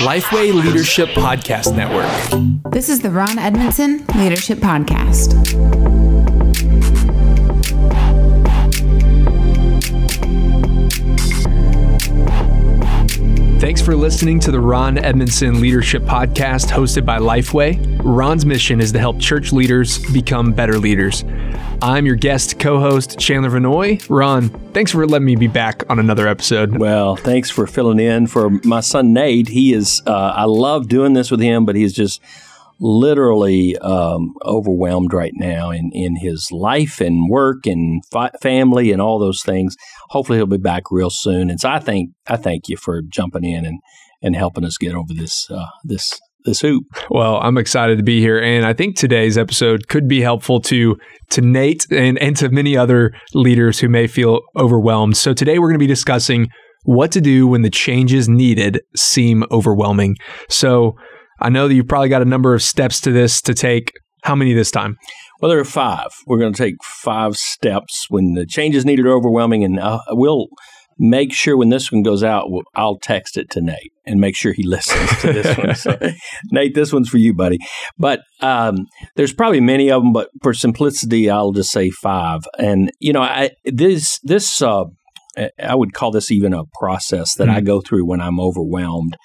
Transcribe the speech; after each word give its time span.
Lifeway 0.00 0.52
Leadership 0.52 1.08
Podcast 1.10 1.74
Network. 1.74 2.72
This 2.72 2.88
is 2.90 3.00
the 3.00 3.10
Ron 3.10 3.38
Edmondson 3.38 4.04
Leadership 4.14 4.58
Podcast. 4.58 5.40
Thanks 13.60 13.80
for 13.80 13.94
listening 13.96 14.40
to 14.40 14.50
the 14.50 14.60
Ron 14.60 14.98
Edmondson 14.98 15.60
Leadership 15.60 16.02
Podcast 16.02 16.70
hosted 16.70 17.06
by 17.06 17.18
Lifeway. 17.18 18.00
Ron's 18.04 18.44
mission 18.44 18.80
is 18.80 18.92
to 18.92 18.98
help 18.98 19.18
church 19.18 19.52
leaders 19.52 19.98
become 20.12 20.52
better 20.52 20.78
leaders. 20.78 21.24
I'm 21.82 22.04
your 22.04 22.16
guest 22.16 22.58
co 22.58 22.78
host, 22.78 23.18
Chandler 23.18 23.48
Vannoy. 23.48 24.04
Ron, 24.10 24.50
thanks 24.72 24.92
for 24.92 25.06
letting 25.06 25.24
me 25.24 25.34
be 25.34 25.46
back 25.46 25.82
on 25.88 25.98
another 25.98 26.28
episode. 26.28 26.76
Well, 26.76 27.16
thanks 27.16 27.48
for 27.48 27.66
filling 27.66 27.98
in 27.98 28.26
for 28.26 28.50
my 28.64 28.80
son 28.80 29.14
Nate. 29.14 29.48
He 29.48 29.72
is, 29.72 30.02
uh, 30.06 30.32
I 30.36 30.44
love 30.44 30.88
doing 30.88 31.14
this 31.14 31.30
with 31.30 31.40
him, 31.40 31.64
but 31.64 31.76
he's 31.76 31.94
just 31.94 32.20
literally 32.80 33.78
um, 33.78 34.34
overwhelmed 34.44 35.14
right 35.14 35.32
now 35.36 35.70
in, 35.70 35.90
in 35.94 36.16
his 36.16 36.48
life 36.52 37.00
and 37.00 37.30
work 37.30 37.66
and 37.66 38.02
fi- 38.12 38.32
family 38.42 38.92
and 38.92 39.00
all 39.00 39.18
those 39.18 39.42
things. 39.42 39.74
Hopefully, 40.10 40.38
he'll 40.38 40.46
be 40.46 40.58
back 40.58 40.90
real 40.90 41.10
soon. 41.10 41.48
And 41.48 41.58
so, 41.58 41.70
I 41.70 41.78
think 41.78 42.10
I 42.26 42.36
thank 42.36 42.68
you 42.68 42.76
for 42.76 43.00
jumping 43.00 43.44
in 43.44 43.64
and, 43.64 43.80
and 44.20 44.36
helping 44.36 44.66
us 44.66 44.76
get 44.76 44.94
over 44.94 45.14
this 45.14 45.50
uh, 45.50 45.66
this 45.84 46.20
this 46.44 46.60
hoop. 46.60 46.84
Well, 47.10 47.36
I'm 47.36 47.58
excited 47.58 47.98
to 47.98 48.04
be 48.04 48.20
here, 48.20 48.40
and 48.40 48.64
I 48.64 48.72
think 48.72 48.96
today's 48.96 49.36
episode 49.38 49.88
could 49.88 50.08
be 50.08 50.20
helpful 50.20 50.60
to 50.62 50.96
to 51.30 51.40
Nate 51.40 51.86
and 51.90 52.18
and 52.18 52.36
to 52.36 52.48
many 52.50 52.76
other 52.76 53.12
leaders 53.34 53.78
who 53.80 53.88
may 53.88 54.06
feel 54.06 54.40
overwhelmed. 54.56 55.16
So 55.16 55.32
today 55.32 55.58
we're 55.58 55.68
going 55.68 55.74
to 55.74 55.78
be 55.78 55.86
discussing 55.86 56.48
what 56.84 57.12
to 57.12 57.20
do 57.20 57.46
when 57.46 57.62
the 57.62 57.70
changes 57.70 58.28
needed 58.28 58.80
seem 58.96 59.44
overwhelming. 59.50 60.16
So 60.48 60.96
I 61.40 61.48
know 61.48 61.68
that 61.68 61.74
you've 61.74 61.88
probably 61.88 62.08
got 62.08 62.22
a 62.22 62.26
number 62.26 62.54
of 62.54 62.62
steps 62.62 63.00
to 63.02 63.12
this 63.12 63.40
to 63.42 63.54
take. 63.54 63.92
How 64.22 64.34
many 64.34 64.52
this 64.52 64.70
time? 64.70 64.98
Well, 65.40 65.48
there 65.50 65.58
are 65.58 65.64
five. 65.64 66.08
We're 66.26 66.38
going 66.38 66.52
to 66.52 66.62
take 66.62 66.74
five 66.84 67.38
steps 67.38 68.04
when 68.10 68.34
the 68.34 68.44
changes 68.44 68.84
needed 68.84 69.06
are 69.06 69.16
overwhelming, 69.16 69.64
and 69.64 69.80
uh, 69.80 70.00
we'll 70.10 70.48
make 71.00 71.32
sure 71.32 71.56
when 71.56 71.70
this 71.70 71.90
one 71.90 72.02
goes 72.02 72.22
out, 72.22 72.46
I'll 72.76 72.98
text 72.98 73.38
it 73.38 73.50
to 73.52 73.62
Nate 73.62 73.92
and 74.04 74.20
make 74.20 74.36
sure 74.36 74.52
he 74.52 74.62
listens 74.66 75.08
to 75.22 75.32
this 75.32 75.56
one. 75.56 75.74
So, 75.74 75.98
Nate, 76.52 76.74
this 76.74 76.92
one's 76.92 77.08
for 77.08 77.16
you, 77.16 77.34
buddy. 77.34 77.58
But 77.98 78.20
um, 78.40 78.86
there's 79.16 79.32
probably 79.32 79.60
many 79.60 79.90
of 79.90 80.02
them, 80.02 80.12
but 80.12 80.28
for 80.42 80.52
simplicity, 80.52 81.30
I'll 81.30 81.52
just 81.52 81.72
say 81.72 81.90
five. 81.90 82.42
And 82.58 82.92
you 83.00 83.12
know, 83.12 83.22
I, 83.22 83.50
this 83.64 84.20
this 84.22 84.60
uh, 84.62 84.84
I 85.58 85.74
would 85.74 85.94
call 85.94 86.10
this 86.10 86.30
even 86.30 86.52
a 86.52 86.64
process 86.78 87.34
that 87.36 87.48
mm-hmm. 87.48 87.56
I 87.56 87.60
go 87.62 87.80
through 87.80 88.06
when 88.06 88.20
I'm 88.20 88.38
overwhelmed. 88.38 89.16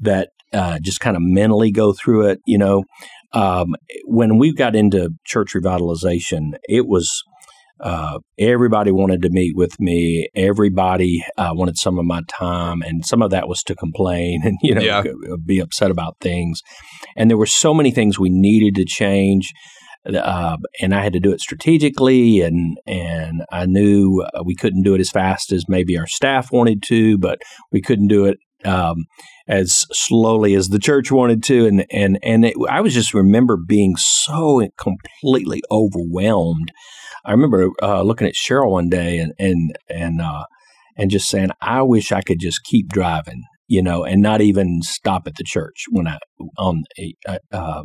That 0.00 0.30
uh, 0.52 0.78
just 0.82 1.00
kind 1.00 1.16
of 1.16 1.22
mentally 1.22 1.70
go 1.70 1.92
through 1.92 2.28
it. 2.28 2.40
You 2.44 2.58
know, 2.58 2.84
um, 3.32 3.76
when 4.04 4.38
we 4.38 4.52
got 4.52 4.74
into 4.74 5.10
church 5.24 5.52
revitalization, 5.54 6.54
it 6.68 6.86
was 6.86 7.22
uh, 7.82 8.18
everybody 8.38 8.92
wanted 8.92 9.22
to 9.22 9.30
meet 9.30 9.56
with 9.56 9.80
me. 9.80 10.28
Everybody 10.34 11.24
uh, 11.38 11.50
wanted 11.52 11.78
some 11.78 11.98
of 11.98 12.04
my 12.04 12.20
time, 12.28 12.82
and 12.82 13.04
some 13.04 13.22
of 13.22 13.30
that 13.30 13.48
was 13.48 13.62
to 13.64 13.74
complain 13.74 14.40
and 14.44 14.58
you 14.62 14.74
know 14.74 14.80
yeah. 14.80 15.02
be 15.44 15.58
upset 15.58 15.90
about 15.90 16.16
things. 16.20 16.60
And 17.16 17.30
there 17.30 17.38
were 17.38 17.46
so 17.46 17.74
many 17.74 17.90
things 17.90 18.18
we 18.18 18.30
needed 18.30 18.74
to 18.76 18.84
change. 18.84 19.52
Uh, 20.06 20.56
and 20.80 20.94
I 20.94 21.02
had 21.02 21.12
to 21.12 21.20
do 21.20 21.30
it 21.30 21.40
strategically, 21.40 22.40
and 22.40 22.78
and 22.86 23.42
I 23.52 23.66
knew 23.66 24.24
uh, 24.32 24.42
we 24.42 24.54
couldn't 24.54 24.82
do 24.82 24.94
it 24.94 25.00
as 25.00 25.10
fast 25.10 25.52
as 25.52 25.68
maybe 25.68 25.98
our 25.98 26.06
staff 26.06 26.50
wanted 26.50 26.82
to, 26.84 27.18
but 27.18 27.42
we 27.70 27.82
couldn't 27.82 28.08
do 28.08 28.24
it 28.24 28.38
um, 28.64 29.04
as 29.46 29.84
slowly 29.92 30.54
as 30.54 30.68
the 30.68 30.78
church 30.78 31.12
wanted 31.12 31.42
to, 31.44 31.66
and 31.66 31.84
and 31.90 32.18
and 32.22 32.46
it, 32.46 32.54
I 32.68 32.80
was 32.80 32.94
just 32.94 33.12
remember 33.12 33.58
being 33.58 33.96
so 33.96 34.66
completely 34.78 35.62
overwhelmed. 35.70 36.72
I 37.24 37.32
remember 37.32 37.70
uh, 37.82 38.02
looking 38.02 38.26
at 38.26 38.34
Cheryl 38.34 38.70
one 38.70 38.88
day 38.88 39.18
and 39.18 39.32
and 39.38 39.76
and 39.88 40.20
uh, 40.20 40.44
and 40.96 41.10
just 41.10 41.28
saying, 41.28 41.50
I 41.60 41.82
wish 41.82 42.12
I 42.12 42.22
could 42.22 42.40
just 42.40 42.62
keep 42.64 42.88
driving, 42.88 43.42
you 43.68 43.82
know, 43.82 44.04
and 44.04 44.22
not 44.22 44.40
even 44.40 44.82
stop 44.82 45.26
at 45.26 45.36
the 45.36 45.44
church 45.44 45.84
when 45.90 46.06
I 46.06 46.18
on. 46.58 46.84
Uh, 47.26 47.38
uh, 47.52 47.82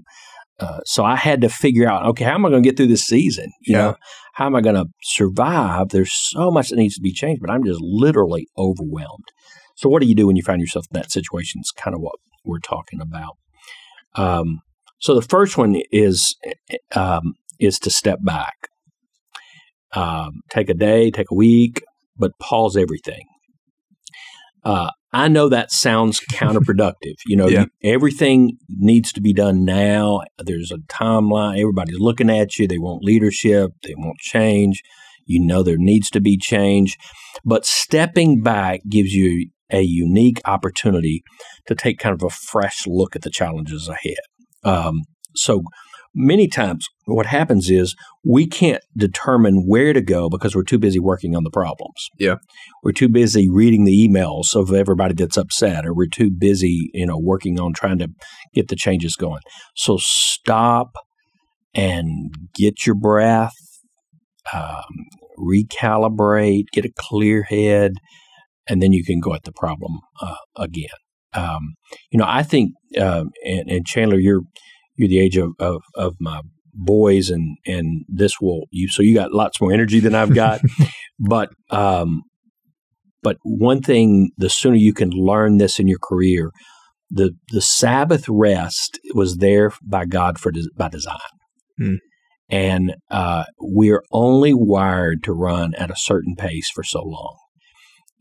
uh 0.59 0.79
so 0.85 1.03
I 1.03 1.15
had 1.15 1.41
to 1.41 1.49
figure 1.49 1.89
out, 1.89 2.05
okay, 2.07 2.25
how 2.25 2.35
am 2.35 2.45
I 2.45 2.49
going 2.49 2.63
to 2.63 2.69
get 2.69 2.77
through 2.77 2.87
this 2.87 3.05
season? 3.05 3.51
You 3.61 3.75
yeah. 3.75 3.81
know, 3.81 3.95
how 4.33 4.45
am 4.45 4.55
I 4.55 4.61
going 4.61 4.75
to 4.75 4.85
survive? 5.03 5.89
There's 5.89 6.13
so 6.13 6.51
much 6.51 6.69
that 6.69 6.77
needs 6.77 6.95
to 6.95 7.01
be 7.01 7.13
changed, 7.13 7.41
but 7.41 7.51
I'm 7.51 7.63
just 7.63 7.79
literally 7.81 8.47
overwhelmed. 8.57 9.25
So, 9.77 9.89
what 9.89 10.01
do 10.01 10.07
you 10.07 10.15
do 10.15 10.27
when 10.27 10.35
you 10.35 10.43
find 10.43 10.61
yourself 10.61 10.85
in 10.91 10.99
that 10.99 11.11
situation? 11.11 11.61
Is 11.61 11.71
kind 11.71 11.93
of 11.93 12.01
what 12.01 12.15
we're 12.43 12.59
talking 12.59 13.01
about. 13.01 13.37
Um, 14.15 14.59
so, 14.99 15.13
the 15.13 15.21
first 15.21 15.57
one 15.57 15.81
is 15.91 16.35
um, 16.95 17.33
is 17.59 17.79
to 17.79 17.89
step 17.89 18.19
back, 18.23 18.53
um, 19.95 20.41
take 20.49 20.69
a 20.69 20.73
day, 20.73 21.11
take 21.11 21.31
a 21.31 21.35
week, 21.35 21.83
but 22.17 22.31
pause 22.39 22.77
everything. 22.77 23.25
Uh, 24.63 24.89
I 25.13 25.27
know 25.27 25.47
that 25.49 25.71
sounds 25.71 26.19
counterproductive. 26.19 27.15
You 27.25 27.37
know, 27.37 27.47
yeah. 27.49 27.65
you, 27.81 27.93
everything 27.93 28.57
needs 28.67 29.13
to 29.13 29.21
be 29.21 29.31
done 29.33 29.63
now. 29.63 30.21
There's 30.37 30.71
a 30.71 30.79
timeline. 30.93 31.59
Everybody's 31.59 31.99
looking 31.99 32.29
at 32.29 32.57
you. 32.57 32.67
They 32.67 32.79
want 32.79 33.03
leadership. 33.03 33.71
They 33.83 33.95
want 33.95 34.17
change. 34.19 34.81
You 35.25 35.43
know 35.43 35.63
there 35.63 35.77
needs 35.77 36.09
to 36.11 36.19
be 36.19 36.37
change. 36.37 36.97
But 37.43 37.65
stepping 37.65 38.41
back 38.41 38.81
gives 38.89 39.13
you 39.13 39.49
a 39.71 39.81
unique 39.81 40.41
opportunity 40.45 41.23
to 41.67 41.75
take 41.75 41.97
kind 41.97 42.13
of 42.13 42.23
a 42.23 42.29
fresh 42.29 42.85
look 42.85 43.15
at 43.15 43.23
the 43.23 43.31
challenges 43.31 43.87
ahead. 43.87 44.17
Um, 44.63 45.01
so 45.35 45.63
many 46.15 46.47
times 46.47 46.87
what 47.05 47.25
happens 47.25 47.69
is 47.69 47.95
we 48.23 48.47
can't 48.47 48.81
determine 48.97 49.65
where 49.67 49.93
to 49.93 50.01
go 50.01 50.29
because 50.29 50.55
we're 50.55 50.63
too 50.63 50.79
busy 50.79 50.99
working 50.99 51.35
on 51.35 51.43
the 51.43 51.51
problems. 51.51 52.07
Yeah. 52.17 52.35
We're 52.81 52.93
too 52.93 53.09
busy 53.09 53.49
reading 53.49 53.83
the 53.83 54.07
emails 54.07 54.55
of 54.55 54.73
everybody 54.73 55.13
that's 55.13 55.37
upset 55.37 55.85
or 55.85 55.93
we're 55.93 56.07
too 56.07 56.31
busy, 56.31 56.89
you 56.93 57.05
know, 57.05 57.19
working 57.19 57.59
on 57.59 57.73
trying 57.73 57.99
to 57.99 58.07
get 58.53 58.69
the 58.69 58.75
changes 58.75 59.15
going. 59.15 59.41
So 59.75 59.97
stop 59.99 60.93
and 61.75 62.33
get 62.55 62.85
your 62.85 62.95
breath, 62.95 63.53
um, 64.53 64.83
recalibrate, 65.37 66.65
get 66.71 66.85
a 66.85 66.91
clear 66.97 67.43
head, 67.43 67.93
and 68.67 68.81
then 68.81 68.93
you 68.93 69.03
can 69.03 69.19
go 69.19 69.33
at 69.33 69.43
the 69.43 69.51
problem 69.51 69.99
uh, 70.21 70.35
again. 70.55 70.87
Um, 71.33 71.75
you 72.09 72.17
know, 72.17 72.25
I 72.25 72.43
think, 72.43 72.71
uh, 72.97 73.25
and, 73.43 73.69
and, 73.69 73.85
Chandler, 73.85 74.17
you're 74.17 74.43
you're 74.95 75.09
the 75.09 75.19
age 75.19 75.37
of, 75.37 75.51
of, 75.59 75.81
of 75.95 76.15
my 76.19 76.41
boys, 76.73 77.29
and 77.29 77.57
and 77.65 78.05
this 78.07 78.39
will 78.41 78.65
you. 78.71 78.87
So 78.89 79.01
you 79.01 79.15
got 79.15 79.33
lots 79.33 79.59
more 79.61 79.71
energy 79.71 79.99
than 79.99 80.15
I've 80.15 80.33
got, 80.33 80.61
but 81.19 81.49
um, 81.69 82.23
but 83.21 83.37
one 83.43 83.81
thing, 83.81 84.31
the 84.37 84.49
sooner 84.49 84.75
you 84.75 84.93
can 84.93 85.09
learn 85.09 85.57
this 85.57 85.79
in 85.79 85.87
your 85.87 85.99
career, 86.01 86.51
the 87.09 87.31
the 87.49 87.61
Sabbath 87.61 88.25
rest 88.29 88.99
was 89.13 89.37
there 89.37 89.71
by 89.83 90.05
God 90.05 90.39
for 90.39 90.51
by 90.77 90.89
design. 90.89 91.17
Mm. 91.79 91.97
And 92.47 92.95
uh, 93.09 93.45
we're 93.59 94.03
only 94.11 94.53
wired 94.53 95.23
to 95.23 95.33
run 95.33 95.73
at 95.75 95.89
a 95.89 95.95
certain 95.97 96.35
pace 96.37 96.69
for 96.73 96.83
so 96.83 97.01
long. 97.01 97.37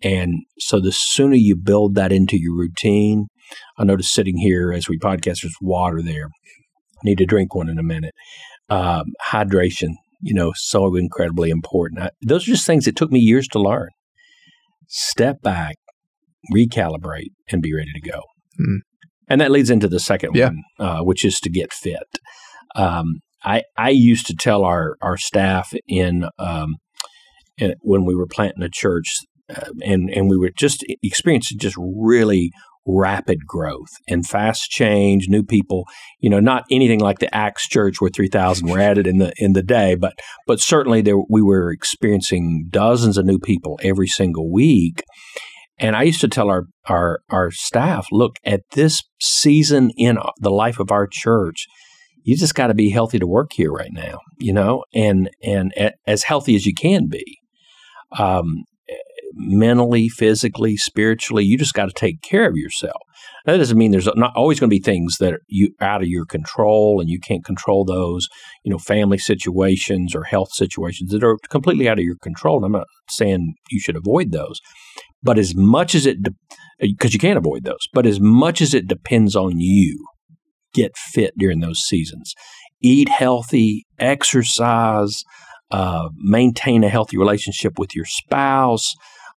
And 0.03 0.45
so 0.59 0.81
the 0.81 0.93
sooner 0.93 1.35
you 1.35 1.57
build 1.57 1.95
that 1.95 2.11
into 2.11 2.39
your 2.39 2.57
routine, 2.57 3.27
I 3.79 3.85
notice 3.85 4.13
sitting 4.13 4.39
here 4.39 4.73
as 4.73 4.89
we 4.89 4.99
podcast, 4.99 5.43
there's 5.43 5.57
water 5.61 6.01
there. 6.03 6.29
Need 7.03 7.19
to 7.19 7.27
drink 7.27 7.55
one 7.55 7.69
in 7.69 7.79
a 7.79 7.83
minute. 7.83 8.15
Um, 8.69 9.13
hydration, 9.31 9.95
you 10.21 10.35
know, 10.35 10.53
so 10.55 10.95
incredibly 10.97 11.51
important. 11.51 12.01
I, 12.01 12.11
those 12.23 12.45
are 12.45 12.53
just 12.53 12.67
things 12.67 12.85
that 12.85 12.97
took 12.97 13.11
me 13.11 13.21
years 13.21 13.49
to 13.49 13.61
learn. 13.61 13.91
Step 14.89 15.43
back, 15.43 15.77
recalibrate, 16.55 17.33
and 17.51 17.63
be 17.63 17.75
ready 17.75 17.93
to 17.93 18.11
go. 18.11 18.21
Mm. 18.61 18.79
And 19.29 19.41
that 19.41 19.51
leads 19.51 19.71
into 19.71 19.89
the 19.89 20.01
second 20.01 20.35
yeah. 20.35 20.47
one, 20.47 20.63
uh, 20.79 21.01
which 21.01 21.25
is 21.25 21.41
to 21.41 21.51
get 21.51 21.73
fit. 21.73 22.19
Um, 22.77 23.21
I, 23.43 23.63
I 23.77 23.91
used 23.91 24.27
to 24.27 24.35
tell 24.35 24.65
our, 24.65 24.97
our 25.03 25.17
staff 25.17 25.75
in, 25.87 26.27
um, 26.39 26.77
in 27.59 27.75
when 27.81 28.05
we 28.05 28.15
were 28.15 28.27
planting 28.27 28.63
a 28.63 28.69
church 28.71 29.21
uh, 29.49 29.71
and 29.85 30.09
and 30.11 30.31
we 30.31 30.39
were 30.39 30.51
just 30.57 30.85
experiencing 31.03 31.59
just 31.59 31.77
really 31.79 32.51
rapid 32.87 33.47
growth 33.47 33.91
and 34.09 34.27
fast 34.27 34.71
change, 34.71 35.27
new 35.29 35.43
people. 35.43 35.85
You 36.21 36.31
know, 36.31 36.41
not 36.41 36.65
anything 36.71 37.01
like 37.01 37.19
the 37.19 37.35
Acts 37.35 37.69
Church 37.69 38.01
where 38.01 38.11
three 38.11 38.29
thousand 38.29 38.69
were 38.69 38.81
added 38.81 39.07
in 39.07 39.19
the 39.19 39.33
in 39.39 39.53
the 39.53 39.63
day, 39.63 39.95
but 39.95 40.15
but 40.47 40.61
certainly 40.61 41.03
there 41.03 41.19
we 41.29 41.43
were 41.43 41.71
experiencing 41.71 42.67
dozens 42.71 43.19
of 43.19 43.27
new 43.27 43.39
people 43.39 43.79
every 43.83 44.09
single 44.09 44.51
week. 44.53 45.03
And 45.79 45.97
I 45.97 46.05
used 46.05 46.21
to 46.21 46.29
tell 46.29 46.51
our 46.51 46.67
our 46.87 47.21
our 47.31 47.51
staff, 47.51 48.07
look 48.13 48.37
at 48.45 48.61
this 48.73 49.03
season 49.21 49.91
in 49.97 50.19
the 50.39 50.51
life 50.51 50.79
of 50.79 50.91
our 50.91 51.07
church. 51.11 51.67
You 52.23 52.37
just 52.39 52.55
got 52.55 52.69
to 52.69 52.75
be 52.75 52.91
healthy 52.91 53.19
to 53.19 53.27
work 53.27 53.51
here 53.53 53.71
right 53.71 53.93
now, 53.93 54.19
you 54.39 54.53
know, 54.53 54.85
and 54.95 55.31
and 55.43 55.73
as 56.07 56.23
healthy 56.25 56.55
as 56.55 56.65
you 56.65 56.75
can 56.75 57.09
be. 57.09 57.39
Um, 58.19 58.65
mentally, 59.37 60.09
physically, 60.09 60.77
spiritually. 60.77 61.45
You 61.45 61.59
just 61.59 61.75
got 61.75 61.87
to 61.87 61.93
take 61.95 62.23
care 62.23 62.49
of 62.49 62.57
yourself. 62.57 63.01
That 63.47 63.57
doesn't 63.57 63.77
mean 63.77 63.91
there's 63.91 64.09
not 64.15 64.35
always 64.37 64.59
going 64.59 64.71
to 64.71 64.77
be 64.77 64.83
things 64.83 65.17
that 65.19 65.35
are 65.35 65.41
you 65.49 65.75
out 65.81 66.03
of 66.03 66.09
your 66.09 66.25
control 66.25 67.01
and 67.01 67.11
you 67.11 67.21
can't 67.21 67.45
control 67.45 67.85
those. 67.85 68.29
You 68.65 68.71
know, 68.71 68.79
family 68.79 69.19
situations 69.19 70.15
or 70.15 70.25
health 70.25 70.53
situations 70.53 71.11
that 71.11 71.25
are 71.25 71.37
completely 71.51 71.89
out 71.89 71.99
of 71.99 72.05
your 72.05 72.17
control. 72.23 72.57
And 72.57 72.67
I'm 72.67 72.73
not 72.73 72.87
saying 73.11 73.55
you 73.71 73.81
should 73.81 73.97
avoid 73.97 74.33
those, 74.33 74.61
but 75.23 75.39
as 75.39 75.55
much 75.55 75.95
as 75.95 76.07
it, 76.07 76.19
because 76.79 77.13
you 77.13 77.21
can't 77.21 77.39
avoid 77.39 77.65
those, 77.65 77.87
but 77.93 78.07
as 78.07 78.21
much 78.21 78.61
as 78.61 78.73
it 78.73 78.89
depends 78.89 79.37
on 79.37 79.59
you, 79.59 80.05
get 80.73 80.97
fit 80.97 81.33
during 81.39 81.61
those 81.61 81.81
seasons. 81.81 82.35
Eat 82.83 83.09
healthy, 83.09 83.87
exercise, 83.99 85.23
uh, 85.71 86.09
maintain 86.17 86.85
a 86.85 86.89
healthy 86.89 87.17
relationship 87.17 87.79
with 87.79 87.95
your 87.95 88.05
spouse. 88.05 88.95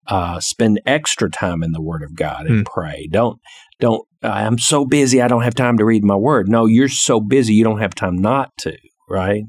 Uh, 0.07 0.39
spend 0.39 0.79
extra 0.85 1.29
time 1.29 1.63
in 1.63 1.71
the 1.71 1.81
Word 1.81 2.03
of 2.03 2.15
God 2.15 2.45
and 2.45 2.65
mm. 2.65 2.71
pray. 2.71 3.07
Don't 3.11 3.39
don't. 3.79 4.03
Uh, 4.23 4.27
I'm 4.27 4.59
so 4.59 4.85
busy. 4.85 5.21
I 5.21 5.27
don't 5.27 5.43
have 5.43 5.55
time 5.55 5.77
to 5.77 5.85
read 5.85 6.03
my 6.03 6.15
Word. 6.15 6.47
No, 6.47 6.65
you're 6.65 6.89
so 6.89 7.19
busy. 7.19 7.53
You 7.55 7.63
don't 7.63 7.79
have 7.79 7.95
time 7.95 8.17
not 8.17 8.51
to. 8.59 8.77
Right. 9.09 9.43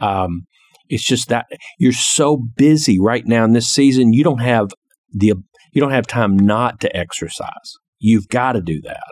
Um, 0.00 0.42
it's 0.88 1.04
just 1.04 1.28
that 1.28 1.46
you're 1.78 1.92
so 1.92 2.36
busy 2.56 2.98
right 2.98 3.26
now 3.26 3.44
in 3.44 3.52
this 3.52 3.68
season. 3.68 4.12
You 4.12 4.24
don't 4.24 4.40
have 4.40 4.68
the 5.12 5.34
you 5.72 5.80
don't 5.80 5.92
have 5.92 6.06
time 6.06 6.36
not 6.36 6.80
to 6.80 6.96
exercise. 6.96 7.74
You've 7.98 8.28
got 8.28 8.52
to 8.52 8.60
do 8.60 8.80
that. 8.82 9.04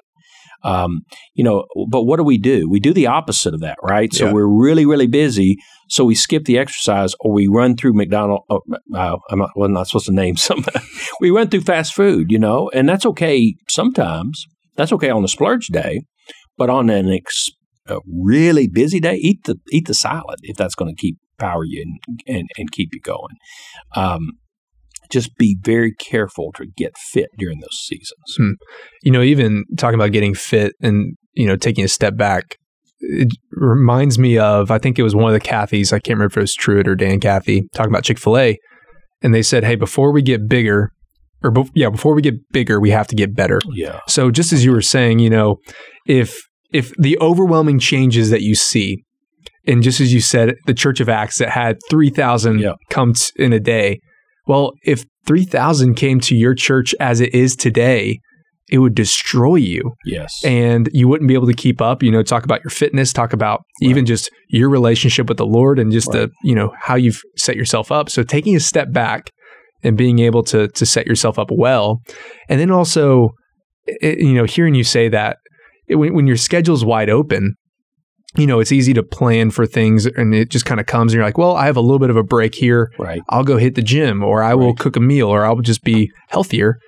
Um, 0.63 1.03
you 1.35 1.45
know, 1.45 1.67
but 1.91 2.05
what 2.05 2.17
do 2.17 2.25
we 2.25 2.39
do? 2.39 2.69
We 2.69 2.81
do 2.81 2.93
the 2.93 3.07
opposite 3.07 3.55
of 3.55 3.61
that, 3.61 3.79
right? 3.83 4.13
So 4.13 4.27
yeah. 4.27 4.33
we're 4.33 4.49
really, 4.49 4.87
really 4.87 5.07
busy. 5.07 5.59
So 5.89 6.05
we 6.05 6.15
skip 6.15 6.45
the 6.45 6.59
exercise 6.59 7.15
or 7.21 7.33
we 7.33 7.47
run 7.47 7.77
through 7.77 7.95
McDonald's. 7.95 8.45
Oh, 8.51 8.63
uh, 8.95 9.17
I'm 9.31 9.39
not, 9.39 9.51
well, 9.55 9.69
not 9.69 9.87
supposed 9.87 10.07
to 10.07 10.13
name 10.13 10.37
some. 10.37 10.65
we 11.21 11.31
run 11.31 11.49
through 11.49 11.63
fast 11.63 11.95
food, 11.95 12.31
you 12.31 12.39
know, 12.39 12.71
and 12.75 12.89
that's 12.89 13.07
okay 13.07 13.55
sometimes. 13.69 14.47
That's 14.77 14.93
okay 14.93 15.11
on 15.11 15.25
a 15.25 15.29
splurge 15.29 15.69
day, 15.69 16.03
but 16.59 16.69
on 16.69 16.91
an 16.91 17.11
ex, 17.11 17.51
a 17.87 17.99
really 18.07 18.69
busy 18.69 19.01
day, 19.01 19.15
eat 19.15 19.45
the 19.45 19.57
eat 19.73 19.87
the 19.87 19.95
salad 19.95 20.41
if 20.43 20.57
that's 20.57 20.75
going 20.75 20.95
to 20.95 21.01
keep 21.01 21.17
power 21.39 21.65
you 21.65 21.83
and, 21.83 22.19
and, 22.27 22.49
and 22.59 22.73
keep 22.73 22.91
you 22.93 23.01
going. 23.01 23.37
Um, 23.95 24.33
just 25.11 25.37
be 25.37 25.57
very 25.63 25.93
careful 25.95 26.53
to 26.53 26.67
get 26.77 26.97
fit 26.99 27.29
during 27.39 27.61
those 27.61 27.79
seasons. 27.87 28.35
Hmm. 28.37 28.51
You 29.03 29.13
know, 29.13 29.23
even 29.23 29.65
talking 29.77 29.95
about 29.95 30.13
getting 30.13 30.35
fit 30.35 30.75
and, 30.81 31.17
you 31.35 31.47
know, 31.47 31.57
taking 31.57 31.85
a 31.85 31.89
step 31.89 32.17
back, 32.17 32.57
it 33.01 33.29
reminds 33.51 34.19
me 34.19 34.39
of, 34.39 34.71
I 34.71 34.79
think 34.79 34.99
it 34.99 35.03
was 35.03 35.15
one 35.15 35.33
of 35.33 35.41
the 35.41 35.47
Cathys, 35.47 35.93
I 35.93 35.99
can't 35.99 36.19
remember 36.19 36.33
if 36.33 36.37
it 36.37 36.41
was 36.41 36.55
Truett 36.55 36.89
or 36.89 36.95
Dan 36.95 37.21
Cathy, 37.21 37.69
talking 37.75 37.91
about 37.91 38.05
Chick 38.05 38.19
fil 38.19 38.39
A. 38.39 38.59
And 39.23 39.35
they 39.35 39.43
said, 39.43 39.65
hey, 39.65 39.77
before 39.77 40.13
we 40.13 40.23
get 40.23 40.49
bigger, 40.49 40.93
or 41.43 41.51
be- 41.51 41.71
yeah, 41.75 41.91
before 41.91 42.15
we 42.15 42.23
get 42.23 42.35
bigger, 42.53 42.81
we 42.81 42.91
have 42.91 43.07
to 43.09 43.17
get 43.17 43.35
better. 43.35 43.61
Yeah. 43.73 44.01
So 44.09 44.31
just 44.31 44.53
as 44.53 44.65
you 44.65 44.73
were 44.73 44.83
saying, 44.83 45.19
you 45.19 45.31
know, 45.31 45.57
if 46.07 46.39
if 46.73 46.93
the 46.97 47.19
overwhelming 47.21 47.79
changes 47.79 48.31
that 48.31 48.43
you 48.43 48.55
see, 48.55 49.05
and 49.67 49.83
just 49.83 50.01
as 50.01 50.13
you 50.13 50.21
said, 50.21 50.57
the 50.67 50.75
Church 50.75 51.01
of 51.01 51.09
Acts 51.09 51.39
that 51.39 51.51
had 51.51 51.79
three 51.89 52.11
thousand 52.11 52.61
yeah. 52.61 52.73
come 52.91 53.15
t- 53.15 53.31
in 53.37 53.53
a 53.53 53.61
day, 53.61 54.01
well, 54.47 54.73
if 54.85 55.05
3,000 55.27 55.95
came 55.95 56.21
to 56.21 56.37
your 56.37 56.55
church 56.55 56.95
as 57.01 57.21
it 57.21 57.35
is 57.35 57.57
today, 57.57 58.21
it 58.69 58.79
would 58.79 58.95
destroy 58.95 59.57
you. 59.57 59.95
Yes. 60.05 60.45
And 60.45 60.89
you 60.93 61.07
wouldn't 61.09 61.29
be 61.29 61.35
able 61.35 61.47
to 61.47 61.55
keep 61.55 61.81
up, 61.81 62.03
you 62.03 62.11
know, 62.11 62.23
talk 62.23 62.45
about 62.45 62.65
your 62.65 62.71
fitness, 62.71 63.13
talk 63.13 63.33
about 63.33 63.63
right. 63.81 63.91
even 63.91 64.07
just 64.07 64.31
your 64.49 64.69
relationship 64.69 65.29
with 65.29 65.37
the 65.37 65.47
Lord 65.47 65.79
and 65.79 65.93
just 65.93 66.09
right. 66.09 66.29
the, 66.29 66.31
you 66.43 66.55
know, 66.55 66.73
how 66.81 66.97
you've 66.97 67.21
set 67.37 67.57
yourself 67.57 67.93
up. 67.93 68.11
So 68.11 68.23
taking 68.23 68.57
a 68.57 68.61
step 68.61 68.93
back 68.93 69.31
and 69.83 69.97
being 69.97 70.19
able 70.19 70.43
to 70.45 70.69
to 70.69 70.87
set 70.87 71.07
yourself 71.07 71.39
up 71.39 71.49
well. 71.53 72.03
And 72.49 72.61
then 72.61 72.71
also 72.71 73.31
it, 73.87 74.19
you 74.19 74.35
know, 74.35 74.45
hearing 74.45 74.75
you 74.75 74.85
say 74.85 75.09
that 75.09 75.39
it, 75.87 75.97
when, 75.97 76.15
when 76.15 76.27
your 76.27 76.37
schedule's 76.37 76.85
wide 76.85 77.11
open, 77.11 77.55
you 78.37 78.47
know, 78.47 78.59
it's 78.59 78.73
easy 78.73 78.93
to 78.95 79.03
plan 79.03 79.51
for 79.51 79.65
things 79.65 80.07
and 80.07 80.35
it 80.35 80.51
just 80.51 80.67
kind 80.67 80.81
of 80.81 80.87
comes 80.87 81.13
and 81.13 81.19
you're 81.19 81.25
like, 81.25 81.39
well, 81.39 81.57
I 81.57 81.67
have 81.67 81.77
a 81.77 81.81
little 81.81 81.99
bit 81.99 82.11
of 82.11 82.17
a 82.17 82.23
break 82.23 82.55
here. 82.55 82.91
Right. 82.99 83.23
I'll 83.29 83.45
go 83.45 83.57
hit 83.57 83.77
the 83.77 83.83
gym 83.83 84.23
or 84.23 84.43
I 84.43 84.55
will 84.55 84.69
right. 84.69 84.79
cook 84.79 84.97
a 84.97 85.01
meal 85.01 85.29
or 85.29 85.45
I'll 85.45 85.61
just 85.61 85.85
be 85.85 86.11
healthier. 86.29 86.79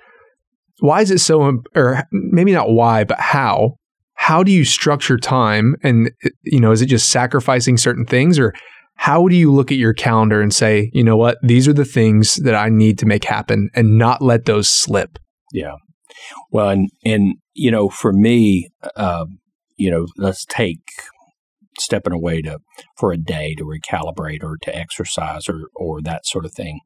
Why 0.79 1.01
is 1.01 1.11
it 1.11 1.19
so, 1.19 1.61
or 1.75 2.03
maybe 2.11 2.51
not 2.51 2.71
why, 2.71 3.03
but 3.03 3.19
how? 3.19 3.75
How 4.13 4.43
do 4.43 4.51
you 4.51 4.65
structure 4.65 5.17
time? 5.17 5.75
And, 5.83 6.11
you 6.43 6.59
know, 6.59 6.71
is 6.71 6.81
it 6.81 6.87
just 6.87 7.09
sacrificing 7.09 7.77
certain 7.77 8.05
things 8.05 8.37
or 8.37 8.53
how 8.95 9.27
do 9.27 9.35
you 9.35 9.51
look 9.51 9.71
at 9.71 9.77
your 9.77 9.93
calendar 9.93 10.41
and 10.41 10.53
say, 10.53 10.91
you 10.93 11.03
know 11.03 11.15
what, 11.15 11.37
these 11.41 11.67
are 11.67 11.73
the 11.73 11.85
things 11.85 12.35
that 12.43 12.53
I 12.53 12.67
need 12.67 12.99
to 12.99 13.05
make 13.05 13.23
happen 13.23 13.69
and 13.73 13.97
not 13.97 14.21
let 14.21 14.45
those 14.45 14.69
slip? 14.69 15.17
Yeah. 15.53 15.75
Well, 16.51 16.69
and, 16.69 16.89
and, 17.05 17.35
you 17.53 17.71
know, 17.71 17.87
for 17.89 18.11
me, 18.11 18.69
uh, 18.97 19.25
you 19.77 19.89
know, 19.89 20.07
let's 20.17 20.43
take 20.45 20.81
stepping 21.79 22.13
away 22.13 22.41
to 22.41 22.59
for 22.97 23.11
a 23.11 23.17
day 23.17 23.55
to 23.57 23.63
recalibrate 23.63 24.43
or 24.43 24.57
to 24.61 24.75
exercise 24.75 25.47
or 25.47 25.69
or 25.75 26.01
that 26.01 26.25
sort 26.25 26.45
of 26.45 26.53
thing. 26.53 26.81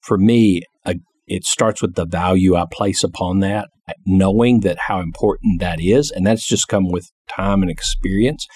For 0.00 0.18
me, 0.18 0.62
a, 0.84 0.96
it 1.26 1.44
starts 1.44 1.80
with 1.80 1.94
the 1.94 2.06
value 2.06 2.54
I 2.54 2.66
place 2.70 3.02
upon 3.02 3.40
that, 3.40 3.68
knowing 4.06 4.60
that 4.60 4.78
how 4.86 5.00
important 5.00 5.60
that 5.60 5.80
is, 5.80 6.10
and 6.10 6.26
that's 6.26 6.46
just 6.46 6.68
come 6.68 6.88
with 6.88 7.10
time 7.28 7.62
and 7.62 7.70
experience. 7.70 8.46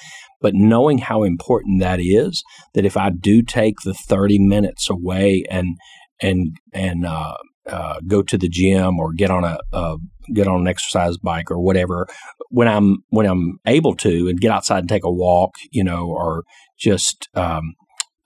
But 0.41 0.55
knowing 0.55 0.99
how 0.99 1.25
important 1.25 1.81
that 1.81 2.00
is, 2.00 2.43
that 2.75 2.85
if 2.85 2.97
I 2.97 3.11
do 3.11 3.43
take 3.43 3.81
the 3.85 3.94
thirty 3.94 4.38
minutes 4.38 4.88
away 4.88 5.44
and 5.50 5.76
and 6.23 6.56
and 6.73 7.05
uh, 7.05 7.35
uh, 7.67 8.00
go 8.06 8.23
to 8.23 8.38
the 8.38 8.49
gym 8.49 8.99
or 8.99 9.12
get 9.12 9.31
on 9.31 9.44
a, 9.44 9.59
a 9.73 9.97
get 10.35 10.47
on 10.47 10.61
an 10.61 10.69
exercise 10.69 11.17
bike 11.17 11.50
or 11.50 11.59
whatever 11.59 12.06
when 12.50 12.69
I'm 12.69 12.99
when 13.09 13.26
I'm 13.26 13.59
able 13.67 13.94
to 13.97 14.29
and 14.29 14.41
get 14.41 14.50
outside 14.50 14.81
and 14.81 14.88
take 14.88 15.05
a 15.05 15.12
walk, 15.12 15.55
you 15.70 15.85
know, 15.85 16.06
or 16.06 16.44
just 16.79 17.29
um, 17.35 17.75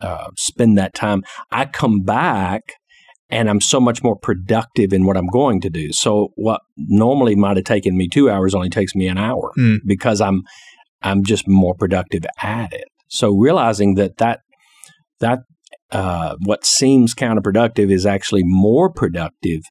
uh, 0.00 0.29
spend 0.37 0.79
that 0.79 0.94
time, 0.94 1.23
I 1.50 1.67
come 1.67 2.00
back 2.00 2.62
and 3.32 3.49
I'm 3.49 3.61
so 3.62 3.81
much 3.81 4.02
more 4.02 4.14
productive 4.14 4.93
in 4.93 5.06
what 5.06 5.17
I'm 5.17 5.26
going 5.26 5.61
to 5.62 5.70
do. 5.70 5.90
So 5.93 6.29
what 6.37 6.61
normally 6.76 7.34
might 7.34 7.56
have 7.56 7.64
taken 7.64 7.96
me 7.96 8.06
two 8.06 8.31
hours 8.31 8.55
only 8.55 8.69
takes 8.69 8.94
me 8.94 9.08
an 9.08 9.19
hour 9.19 9.52
mm. 9.58 9.79
because 9.87 10.20
I'm 10.20 10.43
I'm 11.00 11.25
just 11.25 11.49
more 11.49 11.75
productive 11.75 12.25
at 12.43 12.73
it. 12.73 12.84
So 13.08 13.31
realizing 13.31 13.94
that 13.94 14.19
that 14.19 14.40
that 15.20 15.40
uh, 15.90 16.37
what 16.44 16.64
seems 16.64 17.14
counterproductive 17.14 17.90
is 17.90 18.06
actually 18.06 18.43
more 18.44 18.93
productive 18.93 19.62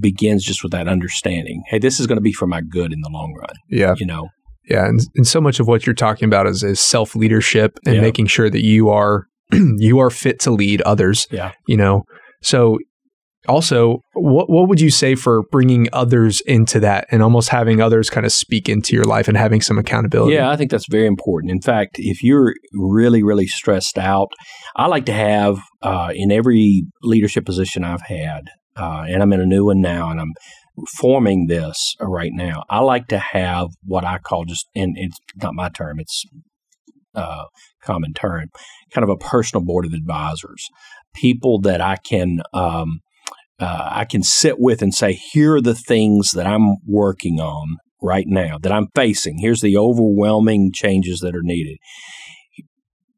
begins 0.00 0.44
just 0.44 0.62
with 0.62 0.72
that 0.72 0.88
understanding. 0.88 1.62
Hey, 1.68 1.78
this 1.78 1.98
is 1.98 2.06
going 2.06 2.16
to 2.16 2.22
be 2.22 2.32
for 2.32 2.46
my 2.46 2.60
good 2.60 2.92
in 2.92 3.00
the 3.02 3.10
long 3.12 3.34
run. 3.38 3.54
Yeah. 3.68 3.94
You 3.98 4.06
know? 4.06 4.28
Yeah. 4.68 4.86
And, 4.86 5.00
and 5.16 5.26
so 5.26 5.40
much 5.40 5.60
of 5.60 5.66
what 5.66 5.86
you're 5.86 5.94
talking 5.94 6.26
about 6.26 6.46
is, 6.46 6.62
is 6.62 6.80
self 6.80 7.16
leadership 7.16 7.78
and 7.84 7.96
yeah. 7.96 8.00
making 8.00 8.26
sure 8.26 8.50
that 8.50 8.64
you 8.64 8.88
are 8.88 9.26
you 9.52 9.98
are 9.98 10.10
fit 10.10 10.38
to 10.40 10.50
lead 10.50 10.80
others. 10.82 11.26
Yeah. 11.30 11.52
You 11.66 11.76
know, 11.76 12.04
so 12.42 12.78
also 13.46 14.02
what 14.14 14.50
what 14.50 14.68
would 14.68 14.80
you 14.80 14.90
say 14.90 15.14
for 15.14 15.42
bringing 15.50 15.88
others 15.92 16.40
into 16.46 16.80
that 16.80 17.06
and 17.10 17.22
almost 17.22 17.48
having 17.48 17.80
others 17.80 18.10
kind 18.10 18.26
of 18.26 18.32
speak 18.32 18.68
into 18.68 18.94
your 18.94 19.04
life 19.04 19.28
and 19.28 19.36
having 19.36 19.60
some 19.60 19.78
accountability 19.78 20.34
yeah 20.34 20.50
i 20.50 20.56
think 20.56 20.70
that's 20.70 20.88
very 20.90 21.06
important 21.06 21.50
in 21.50 21.60
fact 21.60 21.96
if 21.98 22.22
you're 22.22 22.52
really 22.72 23.22
really 23.22 23.46
stressed 23.46 23.96
out 23.96 24.28
i 24.76 24.86
like 24.86 25.06
to 25.06 25.12
have 25.12 25.58
uh, 25.82 26.10
in 26.14 26.32
every 26.32 26.82
leadership 27.02 27.46
position 27.46 27.84
i've 27.84 28.02
had 28.02 28.42
uh, 28.78 29.04
and 29.08 29.22
I'm 29.22 29.32
in 29.32 29.40
a 29.40 29.46
new 29.46 29.66
one 29.66 29.80
now, 29.80 30.10
and 30.10 30.20
I'm 30.20 30.32
forming 30.96 31.46
this 31.48 31.94
right 32.00 32.30
now. 32.32 32.62
I 32.70 32.78
like 32.80 33.08
to 33.08 33.18
have 33.18 33.68
what 33.84 34.04
I 34.04 34.18
call 34.18 34.44
just, 34.44 34.66
and 34.74 34.94
it's 34.96 35.18
not 35.42 35.54
my 35.54 35.68
term, 35.68 35.98
it's 35.98 36.24
uh, 37.14 37.44
common 37.82 38.14
term, 38.14 38.46
kind 38.94 39.02
of 39.02 39.10
a 39.10 39.16
personal 39.16 39.64
board 39.64 39.84
of 39.84 39.92
advisors, 39.92 40.64
people 41.20 41.60
that 41.60 41.80
I 41.80 41.96
can. 41.96 42.40
Um, 42.52 43.00
uh, 43.60 43.88
I 43.90 44.04
can 44.04 44.22
sit 44.22 44.60
with 44.60 44.82
and 44.82 44.94
say, 44.94 45.14
here 45.14 45.56
are 45.56 45.60
the 45.60 45.74
things 45.74 46.30
that 46.30 46.46
I'm 46.46 46.76
working 46.86 47.40
on 47.40 47.78
right 48.00 48.26
now, 48.28 48.56
that 48.62 48.70
I'm 48.70 48.86
facing. 48.94 49.38
Here's 49.40 49.62
the 49.62 49.76
overwhelming 49.76 50.70
changes 50.72 51.18
that 51.20 51.34
are 51.34 51.42
needed. 51.42 51.78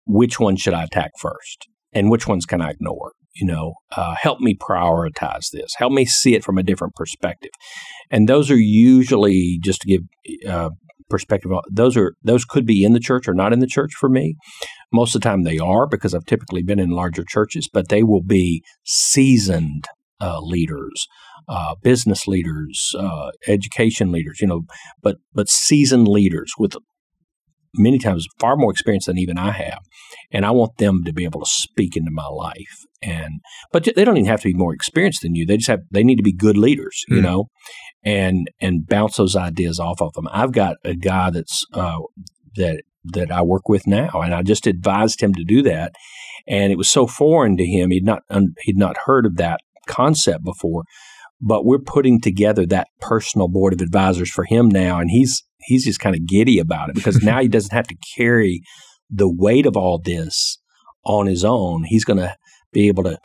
Which 0.07 0.41
one 0.41 0.57
should 0.57 0.73
I 0.73 0.85
attack 0.85 1.11
first? 1.21 1.67
And 1.93 2.11
which 2.11 2.27
ones 2.27 2.47
can 2.47 2.63
I 2.63 2.71
ignore? 2.71 3.13
you 3.35 3.47
know, 3.47 3.75
uh, 3.97 4.15
help 4.21 4.41
me 4.41 4.55
prioritize 4.55 5.51
this, 5.53 5.75
help 5.77 5.93
me 5.93 6.05
see 6.05 6.35
it 6.35 6.45
from 6.45 6.59
a 6.59 6.63
different 6.63 6.95
perspective. 6.95 7.53
And 8.11 8.29
those 8.29 8.51
are 8.51 8.59
usually 8.59 9.59
just 9.63 9.83
to 9.83 9.89
give 9.89 10.03
uh, 10.49 10.71
perspective. 11.09 11.51
Those 11.71 11.97
are 11.97 12.15
those 12.23 12.45
could 12.45 12.67
be 12.67 12.85
in 12.85 12.93
the 12.93 13.01
church 13.01 13.29
or 13.29 13.35
not 13.35 13.53
in 13.53 13.61
the 13.61 13.67
church 13.67 13.93
for 13.99 14.09
me. 14.09 14.37
Most 14.93 15.15
of 15.15 15.21
the 15.21 15.29
time 15.29 15.45
they 15.45 15.59
are 15.59 15.87
because 15.87 16.15
I've 16.15 16.27
typically 16.27 16.63
been 16.63 16.79
in 16.81 16.91
larger 16.91 17.25
churches, 17.27 17.69
but 17.73 17.89
they 17.89 18.03
will 18.03 18.23
be 18.23 18.63
seasoned 18.85 19.87
uh, 20.21 20.41
leaders, 20.41 21.07
uh, 21.49 21.75
business 21.83 22.27
leaders, 22.27 22.95
uh, 22.99 23.31
education 23.47 24.13
leaders, 24.13 24.41
you 24.41 24.47
know, 24.47 24.63
but 25.03 25.17
but 25.33 25.49
seasoned 25.49 26.09
leaders 26.09 26.53
with 26.59 26.75
many 27.75 27.99
times 27.99 28.27
far 28.39 28.57
more 28.57 28.73
experience 28.73 29.07
than 29.07 29.17
even 29.19 29.39
I 29.39 29.53
have, 29.53 29.81
and 30.31 30.45
I 30.45 30.51
want 30.51 30.79
them 30.79 31.05
to 31.05 31.13
be 31.13 31.25
able 31.25 31.41
to 31.41 31.49
speak 31.49 31.97
into 31.97 32.11
my 32.11 32.27
life. 32.27 32.85
And 33.03 33.41
but 33.73 33.85
they 33.85 34.05
don't 34.05 34.17
even 34.17 34.29
have 34.29 34.41
to 34.43 34.49
be 34.49 34.55
more 34.55 34.75
experienced 34.75 35.23
than 35.23 35.35
you. 35.35 35.47
They 35.47 35.57
just 35.57 35.69
have 35.71 35.81
they 35.91 36.05
need 36.05 36.17
to 36.17 36.23
be 36.23 36.33
good 36.35 36.59
leaders, 36.59 37.03
you 37.09 37.21
Mm. 37.21 37.23
know, 37.23 37.45
and 38.03 38.49
and 38.61 38.87
bounce 38.87 39.17
those 39.17 39.37
ideas 39.37 39.79
off 39.81 40.03
of 40.03 40.13
them. 40.15 40.29
I've 40.31 40.53
got 40.53 40.77
a 40.85 40.95
guy 40.95 41.31
that's 41.31 41.65
uh, 41.73 41.99
that 42.57 42.83
that 43.05 43.31
I 43.31 43.43
work 43.43 43.69
with 43.69 43.87
now, 43.87 44.11
and 44.15 44.35
I 44.35 44.43
just 44.43 44.67
advised 44.67 45.23
him 45.23 45.35
to 45.35 45.45
do 45.45 45.63
that, 45.63 45.93
and 46.47 46.73
it 46.73 46.77
was 46.77 46.91
so 46.91 47.07
foreign 47.07 47.57
to 47.57 47.67
him. 47.67 47.91
He'd 47.91 48.05
not 48.05 48.23
un, 48.31 48.55
he'd 48.63 48.79
not 48.79 48.97
heard 49.07 49.27
of 49.27 49.37
that 49.37 49.61
concept 49.87 50.45
before, 50.45 50.85
but 51.41 51.65
we're 51.65 51.79
putting 51.79 52.21
together 52.21 52.67
that 52.67 52.89
personal 53.01 53.49
board 53.49 53.73
of 53.73 53.81
advisors 53.81 54.31
for 54.31 54.45
him 54.45 54.69
now, 54.69 54.99
and 54.99 55.11
he's 55.11 55.43
he's 55.61 55.85
just 55.85 56.01
kind 56.01 56.15
of 56.15 56.27
giddy 56.27 56.59
about 56.59 56.91
it 56.91 56.95
because 56.95 57.23
now 57.23 57.41
he 57.41 57.49
doesn't 57.57 57.75
have 57.75 57.87
to 57.89 57.97
carry 58.17 58.61
the 59.09 59.31
weight 59.33 59.67
of 59.67 59.77
all 59.77 60.01
this 60.03 60.59
on 61.05 61.27
his 61.27 61.45
own. 61.45 61.85
He's 61.85 62.05
going 62.05 62.19
to 62.19 62.37
be 62.73 62.89
able 62.89 63.05
to. 63.05 63.19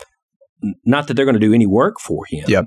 Not 0.86 1.08
that 1.08 1.14
they're 1.14 1.26
going 1.26 1.40
to 1.40 1.40
do 1.40 1.54
any 1.54 1.68
work 1.68 1.96
for 2.00 2.26
him. 2.28 2.46
Yep. 2.48 2.66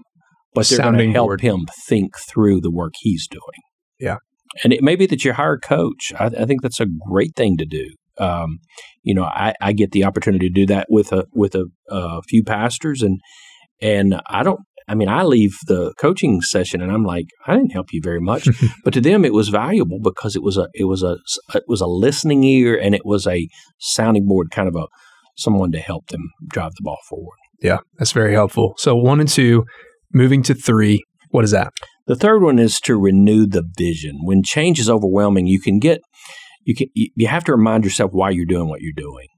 But 0.54 0.68
they're 0.68 0.78
going 0.78 0.98
to 0.98 1.12
help 1.12 1.28
board. 1.28 1.40
him 1.40 1.66
think 1.86 2.14
through 2.16 2.60
the 2.60 2.70
work 2.70 2.94
he's 2.98 3.26
doing. 3.26 3.62
Yeah. 3.98 4.16
And 4.64 4.72
it 4.72 4.82
may 4.82 4.96
be 4.96 5.06
that 5.06 5.24
you 5.24 5.32
hire 5.32 5.54
a 5.54 5.60
coach. 5.60 6.12
I, 6.18 6.26
I 6.26 6.44
think 6.44 6.62
that's 6.62 6.80
a 6.80 6.86
great 6.86 7.34
thing 7.36 7.56
to 7.58 7.66
do. 7.66 7.90
Um, 8.18 8.58
you 9.02 9.14
know, 9.14 9.24
I, 9.24 9.54
I 9.60 9.72
get 9.72 9.92
the 9.92 10.04
opportunity 10.04 10.48
to 10.48 10.54
do 10.54 10.66
that 10.66 10.86
with 10.90 11.12
a 11.12 11.26
with 11.32 11.54
a, 11.54 11.66
a 11.88 12.22
few 12.22 12.42
pastors, 12.42 13.02
and 13.02 13.20
and 13.80 14.20
I 14.26 14.42
don't. 14.42 14.60
I 14.90 14.94
mean, 14.94 15.08
I 15.08 15.22
leave 15.22 15.54
the 15.66 15.92
coaching 16.00 16.40
session 16.40 16.80
and 16.80 16.90
I'm 16.90 17.04
like, 17.04 17.26
I 17.46 17.54
didn't 17.54 17.72
help 17.72 17.92
you 17.92 18.00
very 18.02 18.22
much, 18.22 18.48
but 18.84 18.94
to 18.94 19.02
them 19.02 19.22
it 19.22 19.34
was 19.34 19.50
valuable 19.50 19.98
because 20.02 20.34
it 20.34 20.42
was 20.42 20.56
a 20.56 20.68
it 20.72 20.84
was 20.84 21.02
a 21.02 21.18
it 21.54 21.64
was 21.68 21.82
a 21.82 21.86
listening 21.86 22.42
ear 22.42 22.74
and 22.76 22.94
it 22.94 23.04
was 23.04 23.26
a 23.26 23.48
sounding 23.78 24.26
board, 24.26 24.50
kind 24.50 24.66
of 24.66 24.74
a 24.76 24.86
someone 25.36 25.70
to 25.72 25.78
help 25.78 26.08
them 26.08 26.30
drive 26.48 26.72
the 26.72 26.82
ball 26.82 26.98
forward. 27.08 27.36
Yeah, 27.60 27.78
that's 27.98 28.12
very 28.12 28.32
helpful. 28.32 28.74
So 28.78 28.96
one 28.96 29.20
and 29.20 29.28
two, 29.28 29.64
moving 30.12 30.42
to 30.44 30.54
three. 30.54 31.04
What 31.30 31.44
is 31.44 31.50
that? 31.50 31.72
The 32.08 32.16
third 32.16 32.42
one 32.42 32.58
is 32.58 32.80
to 32.80 32.98
renew 32.98 33.46
the 33.46 33.62
vision. 33.76 34.20
When 34.22 34.42
change 34.42 34.80
is 34.80 34.88
overwhelming, 34.88 35.46
you 35.46 35.60
can 35.60 35.78
get 35.78 36.00
you 36.64 36.74
can 36.74 36.88
you 36.94 37.28
have 37.28 37.44
to 37.44 37.52
remind 37.52 37.84
yourself 37.84 38.12
why 38.12 38.30
you're 38.30 38.46
doing 38.46 38.68
what 38.68 38.80
you're 38.80 38.92
doing. 38.96 39.28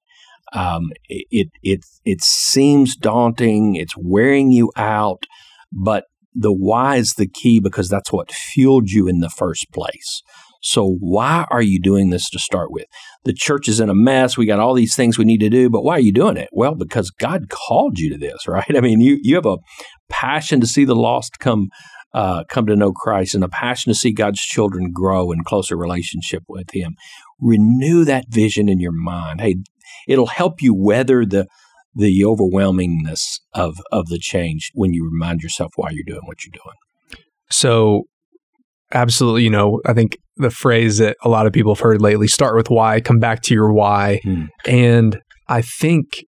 Um, 0.52 0.84
it 1.08 1.48
it 1.62 1.80
it 2.04 2.22
seems 2.22 2.96
daunting. 2.96 3.74
It's 3.74 3.94
wearing 3.96 4.52
you 4.52 4.70
out, 4.76 5.24
but 5.72 6.04
the 6.32 6.52
why 6.52 6.96
is 6.96 7.14
the 7.14 7.26
key 7.26 7.58
because 7.58 7.88
that's 7.88 8.12
what 8.12 8.30
fueled 8.30 8.90
you 8.90 9.08
in 9.08 9.18
the 9.18 9.30
first 9.30 9.66
place. 9.72 10.22
So 10.62 10.96
why 11.00 11.46
are 11.50 11.62
you 11.62 11.80
doing 11.80 12.10
this 12.10 12.28
to 12.30 12.38
start 12.38 12.70
with? 12.70 12.84
The 13.24 13.32
church 13.32 13.66
is 13.66 13.80
in 13.80 13.88
a 13.88 13.94
mess. 13.94 14.36
We 14.36 14.46
got 14.46 14.60
all 14.60 14.74
these 14.74 14.94
things 14.94 15.16
we 15.18 15.24
need 15.24 15.40
to 15.40 15.48
do, 15.48 15.70
but 15.70 15.82
why 15.82 15.94
are 15.94 16.00
you 16.00 16.12
doing 16.12 16.36
it? 16.36 16.50
Well, 16.52 16.74
because 16.74 17.10
God 17.10 17.48
called 17.48 17.98
you 17.98 18.10
to 18.10 18.18
this, 18.18 18.40
right? 18.46 18.76
I 18.76 18.80
mean, 18.80 19.00
you 19.00 19.18
you 19.22 19.34
have 19.34 19.46
a 19.46 19.58
passion 20.08 20.60
to 20.60 20.66
see 20.68 20.84
the 20.84 20.94
lost 20.94 21.40
come 21.40 21.68
uh, 22.12 22.44
come 22.48 22.66
to 22.66 22.76
know 22.76 22.92
Christ 22.92 23.34
and 23.34 23.44
a 23.44 23.48
passion 23.48 23.90
to 23.92 23.98
see 23.98 24.12
God's 24.12 24.40
children 24.40 24.90
grow 24.92 25.30
in 25.32 25.44
closer 25.44 25.76
relationship 25.76 26.42
with 26.48 26.70
Him. 26.72 26.96
Renew 27.40 28.04
that 28.04 28.26
vision 28.28 28.68
in 28.68 28.80
your 28.80 28.92
mind. 28.92 29.40
Hey, 29.40 29.56
it'll 30.08 30.26
help 30.26 30.62
you 30.62 30.74
weather 30.74 31.24
the 31.24 31.46
the 31.94 32.20
overwhelmingness 32.22 33.40
of 33.52 33.78
of 33.90 34.06
the 34.08 34.18
change 34.18 34.70
when 34.74 34.92
you 34.92 35.08
remind 35.10 35.40
yourself 35.40 35.72
why 35.76 35.90
you're 35.90 36.04
doing 36.06 36.26
what 36.26 36.44
you're 36.44 36.52
doing. 36.52 36.76
So, 37.50 38.04
absolutely, 38.92 39.42
you 39.42 39.50
know, 39.50 39.80
I 39.86 39.92
think 39.92 40.16
the 40.36 40.50
phrase 40.50 40.98
that 40.98 41.16
a 41.22 41.28
lot 41.28 41.46
of 41.46 41.52
people 41.52 41.74
have 41.74 41.80
heard 41.80 42.00
lately 42.00 42.28
start 42.28 42.56
with 42.56 42.70
why, 42.70 43.00
come 43.00 43.18
back 43.18 43.42
to 43.42 43.54
your 43.54 43.72
why. 43.72 44.20
Hmm. 44.22 44.44
And 44.66 45.20
I 45.48 45.62
think 45.62 46.24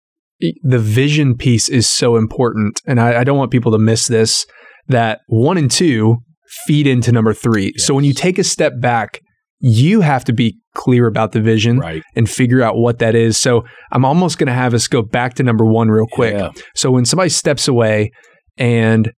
the 0.63 0.79
vision 0.79 1.37
piece 1.37 1.69
is 1.69 1.89
so 1.89 2.17
important. 2.17 2.81
And 2.87 3.01
I, 3.01 3.21
I 3.21 3.25
don't 3.25 3.39
want 3.39 3.53
people 3.53 3.73
to 3.73 3.79
miss 3.79 4.09
this 4.09 4.45
that 4.89 5.21
one 5.27 5.57
and 5.59 5.71
two 5.71 6.19
feed 6.67 6.87
into 6.87 7.13
number 7.13 7.33
three. 7.33 7.73
So, 7.77 7.95
when 7.95 8.05
you 8.05 8.13
take 8.13 8.39
a 8.39 8.45
step 8.45 8.75
back, 8.81 9.21
you 9.59 10.01
have 10.01 10.25
to 10.25 10.33
be 10.33 10.59
clear 10.75 11.07
about 11.07 11.33
the 11.33 11.41
vision 11.41 11.79
Right. 11.79 12.03
and 12.17 12.29
figure 12.29 12.63
out 12.63 12.77
what 12.77 12.99
that 12.99 13.15
is. 13.15 13.37
So, 13.37 13.65
I'm 13.93 14.05
almost 14.05 14.39
going 14.39 14.49
to 14.49 14.53
have 14.53 14.75
us 14.75 14.89
go 14.89 15.03
back 15.03 15.35
to 15.35 15.43
number 15.43 15.65
one 15.65 15.89
real 15.89 16.07
quick. 16.11 16.35
Yeah. 16.35 16.51
So 16.75 16.91
when 16.91 17.05
somebody 17.05 17.31
steps 17.31 17.69
away 17.69 18.11
and 18.59 19.13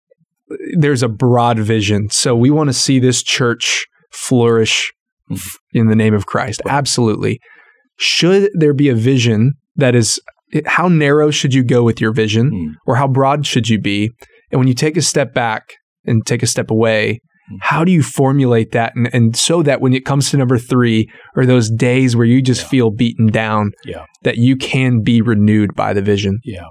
there's 0.77 1.01
a 1.01 1.07
broad 1.07 1.57
vision, 1.59 2.09
so 2.09 2.35
we 2.35 2.49
want 2.51 2.69
to 2.69 2.73
see 2.73 2.99
this 2.99 3.23
church 3.23 3.85
flourish 4.11 4.91
Mhm. 5.31 5.35
f- 5.37 5.57
in 5.73 5.87
the 5.87 5.95
name 5.95 6.13
of 6.13 6.25
Christ. 6.25 6.61
Absolutely. 6.67 7.39
Should 7.97 8.49
there 8.53 8.73
be 8.73 8.89
a 8.89 8.95
vision 8.95 9.53
that 9.75 9.95
is 9.95 10.19
how 10.65 10.87
narrow 10.87 11.31
should 11.31 11.53
you 11.53 11.63
go 11.63 11.83
with 11.83 11.99
your 12.01 12.11
vision 12.11 12.51
Mm. 12.51 12.73
or 12.85 12.97
how 12.97 13.07
broad 13.07 13.47
should 13.47 13.69
you 13.69 13.79
be? 13.79 14.11
And 14.53 14.59
when 14.59 14.69
you 14.69 14.73
take 14.73 14.95
a 14.95 15.01
step 15.01 15.33
back 15.33 15.73
and 16.05 16.25
take 16.25 16.41
a 16.43 16.47
step 16.47 16.71
away, 16.71 17.19
Mm. 17.51 17.57
how 17.59 17.83
do 17.83 17.91
you 17.91 18.01
formulate 18.01 18.71
that 18.71 18.95
and, 18.95 19.09
and 19.13 19.35
so 19.35 19.61
that 19.63 19.81
when 19.81 19.91
it 19.93 20.05
comes 20.05 20.31
to 20.31 20.37
number 20.37 20.57
three 20.57 21.09
or 21.35 21.45
those 21.45 21.69
days 21.69 22.15
where 22.15 22.25
you 22.25 22.41
just 22.41 22.61
Yeah. 22.61 22.67
feel 22.69 22.89
beaten 22.89 23.27
down, 23.27 23.71
Yeah. 23.83 24.05
that 24.21 24.37
you 24.37 24.55
can 24.55 25.01
be 25.01 25.21
renewed 25.21 25.75
by 25.75 25.91
the 25.91 26.01
vision? 26.01 26.39
Yeah. 26.45 26.67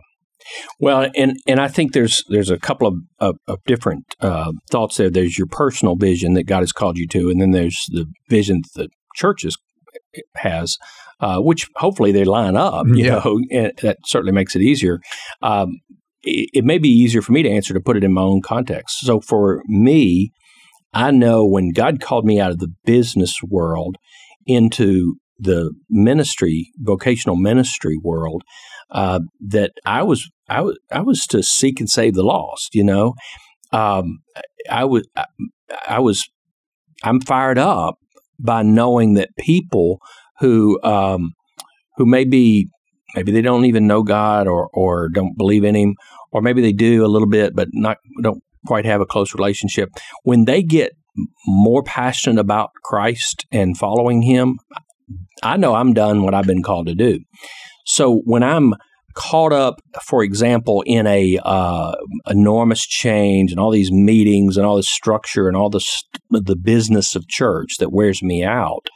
Well, 0.81 1.11
and 1.15 1.37
and 1.47 1.61
I 1.61 1.69
think 1.69 1.93
there's 1.93 2.25
there's 2.31 2.49
a 2.49 2.59
couple 2.59 2.87
of 2.89 2.95
of, 3.19 3.37
of 3.47 3.59
different 3.67 4.05
uh, 4.23 4.53
thoughts 4.71 4.97
there. 4.97 5.11
There's 5.11 5.37
your 5.37 5.47
personal 5.47 5.95
vision 5.95 6.33
that 6.35 6.45
God 6.45 6.61
has 6.61 6.73
called 6.73 6.97
you 6.97 7.07
to, 7.09 7.29
and 7.29 7.39
then 7.39 7.51
there's 7.51 7.85
the 7.89 8.07
vision 8.31 8.63
that 8.75 8.85
the 8.85 8.89
church 9.15 9.45
is, 9.45 9.57
has, 10.37 10.79
uh, 11.21 11.39
which 11.41 11.69
hopefully 11.77 12.13
they 12.13 12.25
line 12.25 12.57
up. 12.57 12.87
You 12.89 13.05
Yeah. 13.05 13.21
know, 13.23 13.41
and 13.51 13.73
that 13.83 13.99
certainly 14.07 14.33
makes 14.33 14.57
it 14.57 14.63
easier. 14.63 15.01
Um, 15.43 15.69
it, 16.23 16.65
may 16.65 16.79
be 16.79 16.89
easier 16.89 17.23
for 17.23 17.33
me 17.33 17.43
to 17.43 17.51
answer 17.51 17.75
to 17.75 17.81
put 17.81 17.97
it 17.97 18.05
in 18.05 18.13
my 18.13 18.23
own 18.23 18.43
context. 18.43 19.01
So 19.01 19.21
for 19.21 19.63
me, 19.67 20.33
I 20.93 21.11
know 21.11 21.45
when 21.45 21.71
God 21.71 22.01
called 22.01 22.25
me 22.25 22.41
out 22.41 22.51
of 22.51 22.59
the 22.59 22.73
business 22.85 23.35
world 23.43 23.97
into 24.47 25.17
the 25.39 25.73
ministry, 25.89 26.71
vocational 26.79 27.37
ministry 27.37 27.97
world, 28.03 28.43
uh, 28.91 29.21
that 29.49 29.73
I 29.87 30.03
was 30.03 30.31
I 30.49 30.61
was 30.61 30.79
I 30.91 31.01
was 31.01 31.27
to 31.29 31.43
seek 31.43 31.81
and 31.81 31.89
save 31.89 32.15
the 32.15 32.23
lost. 32.23 32.75
You 32.75 32.85
know, 32.85 33.15
um, 33.73 34.19
I 34.71 34.85
was 34.85 35.09
I, 35.17 35.25
I 35.89 35.99
was 36.01 36.29
I'm 37.03 37.21
fired 37.21 37.59
up 37.59 37.97
by 38.39 38.63
knowing 38.63 39.15
that 39.15 39.31
people 39.39 39.99
who 40.41 40.81
um, 40.83 41.33
who 41.97 42.07
maybe 42.07 42.69
maybe 43.15 43.33
they 43.33 43.43
don't 43.43 43.65
even 43.65 43.87
know 43.87 44.03
God 44.03 44.47
or 44.47 44.69
or 44.73 45.09
don't 45.09 45.37
believe 45.37 45.65
in 45.65 45.75
Him, 45.75 45.97
or 46.31 46.43
maybe 46.43 46.63
they 46.63 46.73
do 46.73 47.05
a 47.05 47.09
little 47.09 47.29
bit, 47.29 47.55
but 47.55 47.69
not 47.73 47.99
don't 48.23 48.43
quite 48.67 48.85
have 48.85 49.01
a 49.01 49.07
close 49.07 49.35
relationship. 49.35 49.91
When 50.23 50.45
they 50.45 50.63
get 50.63 50.93
more 51.47 51.83
passionate 51.83 52.41
about 52.41 52.71
Christ 52.85 53.47
and 53.53 53.77
following 53.77 54.23
Him, 54.23 54.59
I 55.43 55.57
know 55.57 55.75
I'm 55.75 55.93
done 55.93 56.23
what 56.23 56.35
I've 56.35 56.47
been 56.47 56.63
called 56.63 56.87
to 56.87 56.95
do. 56.95 57.21
So 57.85 58.23
when 58.25 58.43
I'm 58.43 58.75
caught 59.15 59.53
up, 59.53 59.81
for 60.05 60.23
example, 60.23 60.83
in 60.87 61.07
a 61.07 61.39
uh, 61.43 61.95
enormous 62.29 62.87
change 62.87 63.51
and 63.51 63.61
all 63.61 63.71
these 63.71 63.93
meetings 63.93 64.57
and 64.57 64.67
all 64.67 64.77
this 64.77 64.89
structure 64.89 65.49
and 65.49 65.57
all 65.57 65.71
the 65.71 65.85
the 66.31 66.57
business 66.57 67.15
of 67.15 67.29
church 67.29 67.77
that 67.79 67.93
wears 67.93 68.23
me 68.23 68.43
out, 68.45 68.87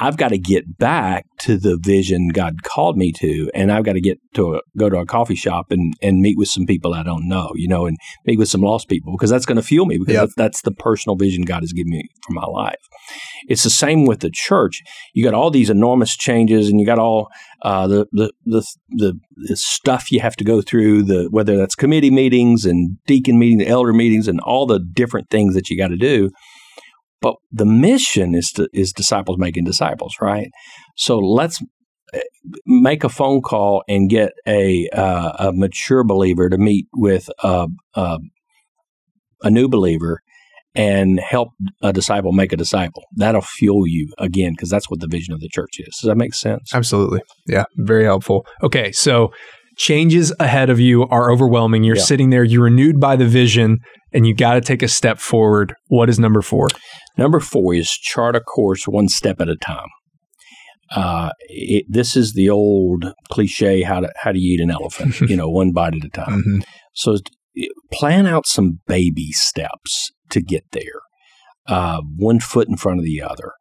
I've 0.00 0.16
got 0.16 0.28
to 0.28 0.38
get 0.38 0.78
back 0.78 1.26
to 1.40 1.56
the 1.56 1.76
vision 1.80 2.28
God 2.28 2.62
called 2.62 2.96
me 2.96 3.12
to, 3.12 3.50
and 3.54 3.72
I've 3.72 3.84
got 3.84 3.94
to 3.94 4.00
get 4.00 4.18
to 4.34 4.56
a, 4.56 4.60
go 4.76 4.88
to 4.88 4.98
a 4.98 5.06
coffee 5.06 5.34
shop 5.34 5.70
and 5.70 5.94
and 6.00 6.20
meet 6.20 6.38
with 6.38 6.48
some 6.48 6.66
people 6.66 6.94
I 6.94 7.02
don't 7.02 7.28
know, 7.28 7.50
you 7.54 7.68
know, 7.68 7.86
and 7.86 7.96
meet 8.26 8.38
with 8.38 8.48
some 8.48 8.60
lost 8.60 8.88
people 8.88 9.12
because 9.12 9.30
that's 9.30 9.46
going 9.46 9.56
to 9.56 9.62
fuel 9.62 9.86
me 9.86 9.98
because 9.98 10.14
Yep. 10.14 10.28
that's, 10.36 10.62
the 10.62 10.72
personal 10.72 11.16
vision 11.16 11.42
God 11.44 11.62
has 11.62 11.72
given 11.72 11.90
me 11.90 12.02
for 12.26 12.32
my 12.32 12.44
life. 12.44 12.80
It's 13.48 13.62
the 13.62 13.70
same 13.70 14.04
with 14.06 14.20
the 14.20 14.30
church. 14.32 14.82
You 15.14 15.24
got 15.24 15.34
all 15.34 15.50
these 15.50 15.70
enormous 15.70 16.16
changes, 16.16 16.68
and 16.68 16.80
you 16.80 16.86
got 16.86 16.98
all 16.98 17.28
uh, 17.62 17.86
the, 17.86 18.06
the 18.12 18.32
the 18.44 18.62
the 18.90 19.14
the 19.36 19.56
stuff 19.56 20.10
you 20.12 20.20
have 20.20 20.36
to 20.36 20.44
go 20.44 20.60
through. 20.60 21.04
The 21.04 21.28
whether 21.30 21.56
that's 21.56 21.74
committee 21.74 22.10
meetings 22.10 22.64
and 22.64 22.98
deacon 23.06 23.38
meetings, 23.38 23.64
elder 23.68 23.92
meetings, 23.92 24.28
and 24.28 24.40
all 24.40 24.66
the 24.66 24.80
different 24.80 25.30
things 25.30 25.54
that 25.54 25.70
you 25.70 25.78
got 25.78 25.88
to 25.88 25.96
do. 25.96 26.30
But 27.20 27.34
the 27.50 27.64
mission 27.66 28.34
is 28.34 28.50
to, 28.52 28.68
is 28.72 28.92
disciples 28.92 29.38
making 29.38 29.64
disciples, 29.64 30.14
right? 30.20 30.48
So 30.96 31.18
let's 31.18 31.60
eh, 32.14 32.20
make 32.66 33.02
a 33.04 33.08
phone 33.08 33.40
call 33.42 33.82
and 33.88 34.08
get 34.08 34.32
a 34.46 34.88
uh, 34.92 35.48
a 35.48 35.52
mature 35.52 36.04
believer 36.04 36.48
to 36.48 36.58
meet 36.58 36.86
with 36.94 37.28
a, 37.42 37.66
a, 37.94 38.18
a 39.42 39.50
new 39.50 39.68
believer 39.68 40.20
and 40.74 41.18
help 41.18 41.48
a 41.82 41.92
disciple 41.92 42.30
make 42.32 42.52
a 42.52 42.56
disciple. 42.56 43.02
That'll 43.16 43.40
fuel 43.40 43.86
you 43.86 44.12
again 44.18 44.52
because 44.52 44.70
that's 44.70 44.88
what 44.88 45.00
the 45.00 45.08
vision 45.08 45.34
of 45.34 45.40
the 45.40 45.48
church 45.48 45.78
is. 45.80 45.96
Does 46.00 46.08
that 46.08 46.16
make 46.16 46.34
sense? 46.34 46.70
Absolutely. 46.72 47.20
Yeah, 47.48 47.64
very 47.78 48.04
helpful. 48.04 48.46
Okay, 48.62 48.92
so 48.92 49.32
changes 49.76 50.32
ahead 50.38 50.70
of 50.70 50.78
you 50.78 51.04
are 51.08 51.32
overwhelming. 51.32 51.82
You're 51.84 51.96
Yeah. 51.96 52.02
sitting 52.02 52.30
there, 52.30 52.44
you're 52.44 52.64
renewed 52.64 53.00
by 53.00 53.16
the 53.16 53.26
vision, 53.26 53.78
and 54.12 54.26
you 54.26 54.34
got 54.34 54.54
to 54.54 54.60
take 54.60 54.82
a 54.82 54.88
step 54.88 55.18
forward. 55.18 55.74
What 55.88 56.08
is 56.08 56.18
number 56.18 56.42
four? 56.42 56.68
Number 57.16 57.40
four 57.40 57.74
is 57.74 57.90
chart 57.90 58.36
a 58.36 58.40
course 58.40 58.86
one 58.86 59.08
step 59.08 59.40
at 59.40 59.48
a 59.48 59.56
time. 59.56 59.88
uh, 60.94 61.30
it, 61.48 61.84
this 61.88 62.16
is 62.16 62.32
the 62.32 62.48
old 62.48 63.12
cliche: 63.30 63.82
how 63.82 64.00
to 64.00 64.10
how 64.22 64.32
to 64.32 64.38
eat 64.38 64.60
an 64.60 64.70
elephant, 64.70 65.20
you 65.30 65.36
know, 65.36 65.48
one 65.48 65.72
bite 65.72 65.94
at 65.94 66.04
a 66.04 66.08
time. 66.08 66.42
Mhm. 66.46 66.64
So 66.94 67.16
plan 67.92 68.26
out 68.26 68.46
some 68.46 68.80
baby 68.86 69.32
steps 69.32 70.10
to 70.30 70.40
get 70.40 70.64
there, 70.72 71.00
uh, 71.66 72.00
one 72.16 72.40
foot 72.40 72.68
in 72.68 72.76
front 72.76 72.98
of 73.00 73.04
the 73.04 73.20
other. 73.22 73.52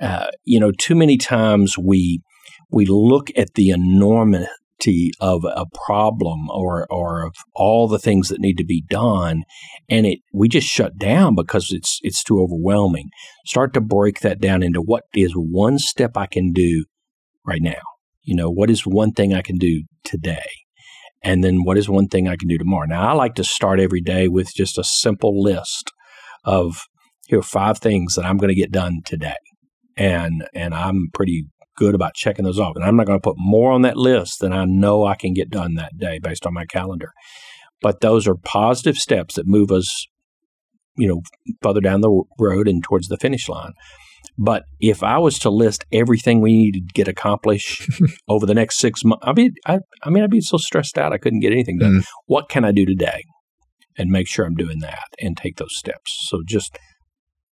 Uh, 0.00 0.28
you 0.44 0.58
know, 0.58 0.70
too 0.72 0.94
many 0.94 1.16
times 1.18 1.76
we 1.76 2.22
we 2.70 2.86
look 2.86 3.28
at 3.36 3.54
the 3.54 3.70
enormity 4.80 5.12
of 5.20 5.44
a 5.44 5.66
problem 5.86 6.48
or 6.50 6.86
or 6.90 7.26
of 7.26 7.34
all 7.54 7.88
the 7.88 7.98
things 7.98 8.28
that 8.28 8.40
need 8.40 8.56
to 8.58 8.64
be 8.64 8.84
done, 8.88 9.44
and 9.88 10.06
it 10.06 10.20
we 10.32 10.48
just 10.48 10.68
shut 10.68 10.98
down 10.98 11.34
because 11.34 11.70
it's 11.70 11.98
it's 12.02 12.22
too 12.22 12.40
overwhelming. 12.40 13.10
Start 13.46 13.74
to 13.74 13.80
break 13.80 14.20
that 14.20 14.40
down 14.40 14.62
into 14.62 14.80
what 14.80 15.04
is 15.14 15.32
one 15.34 15.78
step 15.78 16.16
I 16.16 16.26
can 16.26 16.52
do 16.52 16.84
right 17.46 17.62
now. 17.62 17.82
You 18.22 18.36
know, 18.36 18.50
what 18.50 18.70
is 18.70 18.82
one 18.86 19.12
thing 19.12 19.34
I 19.34 19.42
can 19.42 19.56
do 19.56 19.84
today? 20.04 20.44
and 21.22 21.44
then 21.44 21.64
what 21.64 21.76
is 21.76 21.86
one 21.86 22.08
thing 22.08 22.26
I 22.28 22.36
can 22.36 22.48
do 22.48 22.56
tomorrow? 22.56 22.86
Now, 22.86 23.06
I 23.06 23.12
like 23.12 23.34
to 23.34 23.44
start 23.44 23.78
every 23.78 24.00
day 24.00 24.26
with 24.26 24.54
just 24.54 24.78
a 24.78 24.84
simple 24.84 25.42
list 25.42 25.92
of 26.44 26.86
here 27.26 27.40
are 27.40 27.42
five 27.42 27.78
things 27.78 28.14
that 28.14 28.24
I'm 28.24 28.38
going 28.38 28.48
to 28.48 28.54
get 28.54 28.72
done 28.72 29.00
today, 29.04 29.36
and 29.98 30.48
and 30.54 30.72
I'm 30.72 31.08
pretty 31.12 31.44
good 31.80 31.94
about 31.94 32.14
checking 32.14 32.44
those 32.44 32.60
off. 32.60 32.76
And 32.76 32.84
I'm 32.84 32.94
not 32.94 33.06
going 33.06 33.18
to 33.18 33.22
put 33.22 33.36
more 33.38 33.72
on 33.72 33.82
that 33.82 33.96
list 33.96 34.40
than 34.40 34.52
I 34.52 34.66
know 34.66 35.06
I 35.06 35.14
can 35.16 35.32
get 35.32 35.48
done 35.48 35.74
that 35.74 35.96
day 35.96 36.20
based 36.22 36.46
on 36.46 36.52
my 36.52 36.66
calendar. 36.66 37.12
But 37.80 38.02
those 38.02 38.28
are 38.28 38.34
positive 38.34 38.96
steps 38.96 39.36
that 39.36 39.46
move 39.46 39.72
us, 39.72 40.06
you 40.98 41.08
know, 41.08 41.22
further 41.62 41.80
down 41.80 42.02
the 42.02 42.22
road 42.38 42.68
and 42.68 42.84
towards 42.84 43.08
the 43.08 43.16
finish 43.16 43.48
line. 43.48 43.72
But 44.36 44.64
if 44.78 45.02
I 45.02 45.16
was 45.16 45.38
to 45.40 45.50
list 45.50 45.86
everything 45.90 46.42
we 46.42 46.52
need 46.52 46.72
to 46.72 46.80
get 46.92 47.08
accomplished 47.08 47.90
over 48.28 48.44
the 48.44 48.54
next 48.54 48.78
six 48.78 49.02
months, 49.02 49.24
I 49.26 49.32
mean, 49.32 49.54
I, 49.66 49.78
I 50.02 50.10
mean, 50.10 50.22
I'd 50.22 50.30
be 50.30 50.42
so 50.42 50.58
stressed 50.58 50.98
out 50.98 51.14
I 51.14 51.18
couldn't 51.18 51.40
get 51.40 51.52
anything 51.52 51.78
done. 51.78 52.00
Mm. 52.00 52.04
What 52.26 52.50
can 52.50 52.64
I 52.64 52.72
do 52.72 52.84
today, 52.84 53.24
and 53.96 54.10
make 54.10 54.28
sure 54.28 54.44
I'm 54.44 54.54
doing 54.54 54.80
that 54.80 55.08
and 55.18 55.34
take 55.34 55.56
those 55.56 55.76
steps. 55.76 56.26
So 56.28 56.42
just 56.46 56.78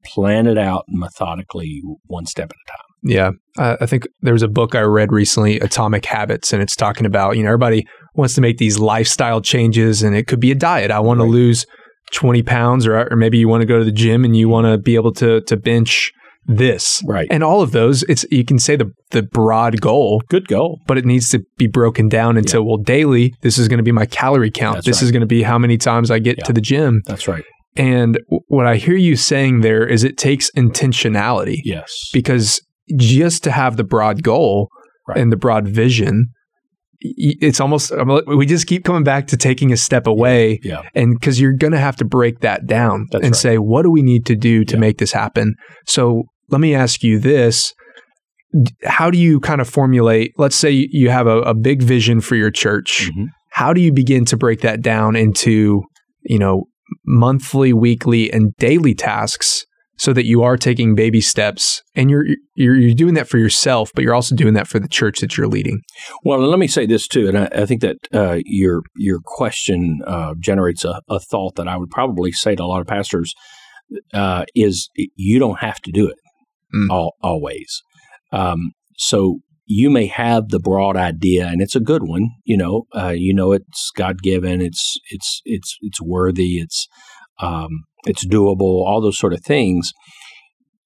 plan 0.04 0.47
it 0.47 0.59
out 0.59 0.85
methodically, 0.88 1.83
one 2.07 2.25
step 2.25 2.50
at 2.50 2.57
a 2.57 2.71
time. 2.71 2.93
Yeah. 3.04 3.30
Uh, 3.58 3.76
I 3.80 3.87
think 3.87 4.06
there 4.23 4.32
was 4.32 4.42
a 4.42 4.49
book 4.49 4.75
I 4.75 4.80
read 4.80 5.12
recently, 5.12 5.61
Atomic 5.61 6.04
Habits, 6.06 6.52
and 6.52 6.62
it's 6.62 6.75
talking 6.75 7.06
about, 7.06 7.37
you 7.37 7.42
know, 7.42 7.50
everybody 7.50 7.87
wants 8.14 8.34
to 8.34 8.40
make 8.40 8.58
these 8.58 8.78
lifestyle 8.78 9.40
changes 9.40 10.02
and 10.02 10.16
it 10.16 10.26
could 10.26 10.40
be 10.40 10.50
a 10.50 10.54
diet. 10.54 10.90
I 10.90 11.00
want 11.00 11.20
Right. 11.20 11.26
to 11.26 11.30
lose 11.32 11.66
20 12.12 12.42
pounds 12.42 12.87
or, 12.87 13.08
or 13.11 13.16
maybe 13.16 13.38
you 13.38 13.49
want 13.49 13.61
to 13.61 13.66
go 13.66 13.78
to 13.78 13.84
the 13.84 13.92
gym 13.92 14.25
and 14.25 14.37
you 14.37 14.49
want 14.49 14.66
to 14.66 14.78
be 14.78 14.94
able 14.94 15.12
to, 15.14 15.40
to 15.42 15.56
bench 15.56 16.12
this. 16.46 17.02
Right. 17.06 17.26
And 17.30 17.42
all 17.42 17.62
of 17.62 17.73
those, 17.73 18.02
it's, 18.04 18.25
you 18.30 18.44
can 18.44 18.58
say 18.58 18.76
the, 18.76 18.90
the 19.11 19.23
broad 19.23 19.80
goal, 19.80 20.23
Good 20.28 20.46
goal. 20.49 20.80
but 20.87 20.99
it 20.99 21.04
needs 21.04 21.30
to 21.30 21.40
be 21.56 21.66
broken 21.66 22.08
down 22.08 22.37
into, 22.37 22.62
well, 22.62 22.76
daily, 22.76 23.34
this 23.42 23.58
is 23.58 23.66
going 23.68 23.78
to 23.78 23.82
be 23.84 23.92
my 23.92 24.06
calorie 24.06 24.50
count. 24.50 24.76
That's 24.76 24.87
this 24.87 24.96
right. 24.99 25.04
is 25.06 25.12
going 25.12 25.20
to 25.23 25.26
be 25.26 25.42
how 25.42 25.58
many 25.58 25.76
times 25.78 26.11
I 26.11 26.18
get 26.18 26.38
Yeah. 26.38 26.44
to 26.44 26.52
the 26.52 26.61
gym. 26.61 27.02
That's 27.06 27.26
right. 27.28 27.44
And 27.76 28.18
w- 28.30 28.40
what 28.49 28.66
I 28.66 28.76
hear 28.76 28.94
you 28.96 29.16
saying 29.16 29.62
there 29.62 29.87
is 29.87 30.04
it 30.04 30.16
takes 30.18 30.50
intentionality 30.52 31.56
Yes. 31.64 31.92
because 32.12 32.61
just 32.96 33.42
to 33.44 33.50
have 33.50 33.76
the 33.76 33.84
broad 33.84 34.22
goal 34.22 34.68
Right. 35.06 35.18
and 35.18 35.30
the 35.30 35.36
broad 35.36 35.68
vision 35.68 36.28
it's 37.06 37.60
almost 37.60 37.92
we 38.26 38.46
just 38.46 38.66
keep 38.66 38.84
coming 38.84 39.04
back 39.04 39.26
to 39.26 39.36
taking 39.36 39.70
a 39.70 39.76
step 39.76 40.06
away 40.06 40.60
yeah. 40.62 40.80
and 40.94 41.12
because 41.20 41.38
you're 41.38 41.52
going 41.52 41.74
to 41.74 41.78
have 41.78 41.96
to 41.96 42.06
break 42.06 42.40
that 42.40 42.66
down 42.66 43.06
That's 43.10 43.22
and 43.22 43.32
right. 43.32 43.36
say 43.38 43.58
what 43.58 43.82
do 43.82 43.90
we 43.90 44.00
need 44.00 44.24
to 44.26 44.34
do 44.36 44.64
to 44.64 44.74
Yeah. 44.76 44.80
make 44.80 44.96
this 44.96 45.12
happen 45.12 45.56
so 45.86 46.22
let 46.48 46.62
me 46.62 46.74
ask 46.74 47.02
you 47.02 47.18
this 47.18 47.74
how 48.84 49.10
do 49.10 49.18
you 49.18 49.40
kind 49.40 49.60
of 49.60 49.68
formulate 49.68 50.32
let's 50.38 50.56
say 50.56 50.70
you 50.90 51.10
have 51.10 51.26
a, 51.26 51.40
a 51.40 51.52
big 51.54 51.82
vision 51.82 52.22
for 52.22 52.36
your 52.36 52.50
church 52.50 53.10
Mhm. 53.14 53.26
how 53.50 53.74
do 53.74 53.82
you 53.82 53.92
begin 53.92 54.24
to 54.24 54.36
break 54.38 54.60
that 54.62 54.80
down 54.80 55.16
into 55.16 55.82
you 56.22 56.38
know 56.38 56.64
monthly 57.06 57.74
weekly 57.74 58.32
and 58.32 58.54
daily 58.56 58.94
tasks 58.94 59.66
so 59.96 60.12
that 60.12 60.26
you 60.26 60.42
are 60.42 60.56
taking 60.56 60.94
baby 60.94 61.20
steps 61.20 61.82
and 61.94 62.10
you're 62.10 62.24
you're, 62.54 62.76
you're 62.76 62.94
doing 62.94 63.14
that 63.14 63.28
for 63.28 63.38
yourself 63.38 63.90
but 63.95 64.02
you're 64.02 64.14
also 64.14 64.34
doing 64.34 64.54
that 64.54 64.66
for 64.66 64.78
the 64.78 64.88
church 64.88 65.21
that 65.21 65.36
you're 65.36 65.49
leading 65.49 65.80
Well, 66.25 66.40
and 66.40 66.50
let 66.50 66.58
me 66.58 66.69
say 66.69 66.86
this 66.86 67.06
too, 67.06 67.28
and 67.28 67.38
I, 67.38 67.49
I 67.52 67.66
think 67.66 67.80
that 67.82 67.97
uh, 68.12 68.40
your 68.45 68.82
your 68.97 69.21
question 69.25 70.00
uh, 70.06 70.34
generates 70.38 70.84
a, 70.84 71.00
a 71.08 71.21
thought 71.21 71.56
that 71.56 71.69
I 71.69 71.76
would 71.76 71.90
probably 71.90 72.32
say 72.32 72.54
to 72.56 72.62
a 72.62 72.66
lot 72.66 72.80
of 72.80 72.86
pastors 72.86 73.34
uh, 74.12 74.45
is 74.54 74.88
you 75.14 75.38
don't 75.38 75.60
have 75.60 75.80
to 75.82 75.92
do 75.92 76.08
it 76.08 76.16
Mm. 76.75 76.90
all, 76.90 77.14
always. 77.23 77.82
Um, 78.32 78.73
so 78.97 79.40
you 79.66 79.90
may 79.90 80.06
have 80.06 80.49
the 80.49 80.58
broad 80.58 80.97
idea, 80.97 81.47
and 81.47 81.62
it's 81.62 81.76
a 81.76 81.80
good 81.80 82.02
one. 82.02 82.30
You 82.45 82.56
know, 82.56 82.86
uh, 82.95 83.14
you 83.16 83.32
know 83.34 83.52
it's 83.52 83.90
God 83.97 84.23
given, 84.23 84.60
it's 84.60 84.99
it's 85.10 85.40
it's 85.45 85.78
it's 85.82 86.00
worthy, 86.00 86.58
it's 86.58 86.88
um, 87.40 87.84
it's 88.06 88.26
doable, 88.26 88.84
all 88.86 89.00
those 89.00 89.19
sort 89.19 89.32
of 89.32 89.43
things. 89.43 89.93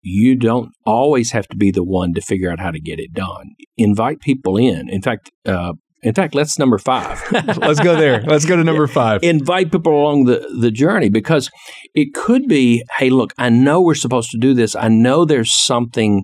You 0.03 0.37
don't 0.37 0.71
always 0.87 1.33
have 1.33 1.49
to 1.49 1.57
be 1.57 1.71
the 1.71 1.85
one 1.85 2.15
to 2.15 2.21
figure 2.21 2.51
out 2.51 2.61
how 2.61 2.71
to 2.71 2.81
get 2.81 2.99
it 2.99 3.13
done. 3.13 3.51
Invite 3.77 4.21
people 4.21 4.57
in. 4.57 4.89
In 4.89 5.03
fact, 5.03 5.31
uh, 5.45 5.73
in 6.03 6.15
fact, 6.15 6.35
let's 6.35 6.59
number 6.59 6.79
five. 6.79 7.21
let's 7.59 7.81
go 7.81 7.97
there 7.97 8.23
let's 8.23 8.45
go 8.45 8.57
to 8.57 8.65
number 8.65 8.87
five 8.87 9.23
invite 9.23 9.73
people 9.73 9.93
along 9.93 10.25
the, 10.25 10.49
the 10.61 10.71
journey 10.71 11.09
because 11.09 11.51
it 11.95 12.15
could 12.15 12.47
be 12.47 12.85
hey 12.99 13.11
look 13.11 13.33
i 13.39 13.49
know 13.49 13.81
we're 13.81 13.95
supposed 13.95 14.31
to 14.31 14.39
do 14.39 14.55
this 14.55 14.75
i 14.77 14.89
know 14.89 15.25
there's 15.25 15.53
something 15.53 16.23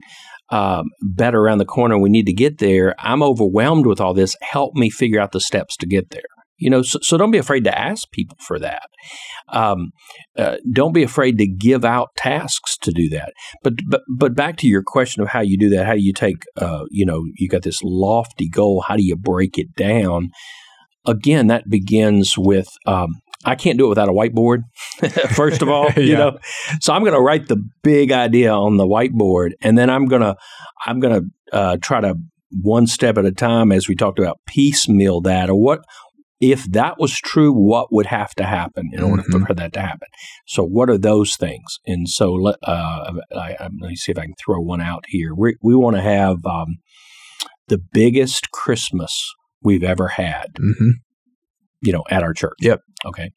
um, 0.50 0.85
better 1.02 1.40
around 1.40 1.59
the 1.59 1.64
corner 1.64 1.98
we 1.98 2.09
need 2.09 2.26
to 2.26 2.33
get 2.33 2.59
there 2.59 2.94
i'm 2.98 3.22
overwhelmed 3.22 3.87
with 3.87 4.00
all 4.00 4.14
this 4.14 4.35
help 4.42 4.74
me 4.74 4.90
figure 4.90 5.20
out 5.20 5.33
the 5.33 5.40
steps 5.40 5.76
to 5.76 5.87
get 5.87 6.11
there 6.11 6.22
you 6.58 6.70
know 6.70 6.82
so, 6.82 6.98
so 7.02 7.16
don't 7.16 7.30
be 7.30 7.38
afraid 7.38 7.64
to 7.64 7.78
ask 7.78 8.10
people 8.10 8.36
for 8.40 8.58
that 8.58 8.88
um, 9.48 9.90
uh, 10.36 10.56
don't 10.72 10.92
be 10.92 11.02
afraid 11.02 11.38
to 11.38 11.46
give 11.46 11.84
out 11.84 12.08
tasks 12.16 12.76
to 12.76 12.90
do 12.90 13.08
that 13.08 13.32
but, 13.62 13.74
but 13.88 14.02
but 14.08 14.34
back 14.34 14.56
to 14.56 14.66
your 14.66 14.82
question 14.84 15.22
of 15.22 15.28
how 15.28 15.40
you 15.40 15.58
do 15.58 15.68
that 15.68 15.86
how 15.86 15.94
do 15.94 16.02
you 16.02 16.12
take 16.12 16.42
uh, 16.56 16.84
you 16.90 17.04
know 17.04 17.24
you 17.36 17.48
got 17.48 17.62
this 17.62 17.80
lofty 17.82 18.48
goal 18.48 18.84
how 18.86 18.96
do 18.96 19.04
you 19.04 19.16
break 19.16 19.58
it 19.58 19.74
down 19.74 20.30
again, 21.06 21.48
that 21.48 21.68
begins 21.68 22.36
with 22.36 22.68
um, 22.86 23.20
I 23.44 23.54
can't 23.56 23.78
do 23.78 23.86
it 23.86 23.88
without 23.90 24.08
a 24.08 24.12
whiteboard. 24.12 24.62
First 25.34 25.62
of 25.62 25.68
all, 25.68 25.90
you 25.96 26.16
know, 26.16 26.38
so 26.80 26.92
I'm 26.92 27.02
going 27.02 27.14
to 27.14 27.20
write 27.20 27.48
the 27.48 27.62
big 27.82 28.12
idea 28.12 28.52
on 28.52 28.76
the 28.76 28.86
whiteboard, 28.86 29.52
and 29.60 29.76
then 29.76 29.90
I'm 29.90 30.06
going 30.06 30.22
to 30.22 30.36
I'm 30.86 31.00
going 31.00 31.22
to 31.22 31.56
uh, 31.56 31.76
try 31.82 32.00
to 32.00 32.14
one 32.62 32.86
step 32.86 33.18
at 33.18 33.24
a 33.24 33.32
time, 33.32 33.72
as 33.72 33.88
we 33.88 33.96
talked 33.96 34.18
about, 34.18 34.40
piecemeal 34.46 35.20
that 35.22 35.50
or 35.50 35.60
what. 35.60 35.80
If 36.40 36.64
that 36.73 36.99
was 36.99 37.14
true, 37.14 37.53
what 37.53 37.92
would 37.92 38.07
have 38.07 38.35
to 38.35 38.44
happen 38.44 38.90
in 38.92 39.03
order 39.03 39.23
Mhm. 39.23 39.47
for 39.47 39.55
that 39.55 39.73
to 39.75 39.81
happen? 39.81 40.09
So, 40.47 40.64
what 40.64 40.90
are 40.90 40.99
those 40.99 41.37
things? 41.37 41.79
And 41.87 42.09
so, 42.09 42.33
let, 42.33 42.57
uh, 42.62 43.12
I, 43.35 43.57
I, 43.61 43.62
let 43.62 43.73
me 43.73 43.97
see 43.97 44.12
if 44.12 44.18
I 44.18 44.23
can 44.23 44.35
throw 44.44 44.61
one 44.61 44.81
out 44.81 45.05
here. 45.09 45.35
We, 45.35 45.57
we 45.62 45.75
want 45.75 45.97
to 45.97 46.03
have 46.03 46.44
um, 46.44 46.79
the 47.68 47.79
biggest 47.92 48.51
Christmas 48.51 49.33
we've 49.62 49.85
ever 49.85 50.09
had 50.09 50.49
hmm 50.59 50.90
you 51.81 51.92
know, 51.92 52.03
at 52.09 52.23
our 52.23 52.33
church. 52.33 52.57
Yep. 52.62 52.81
Okay. 53.05 53.31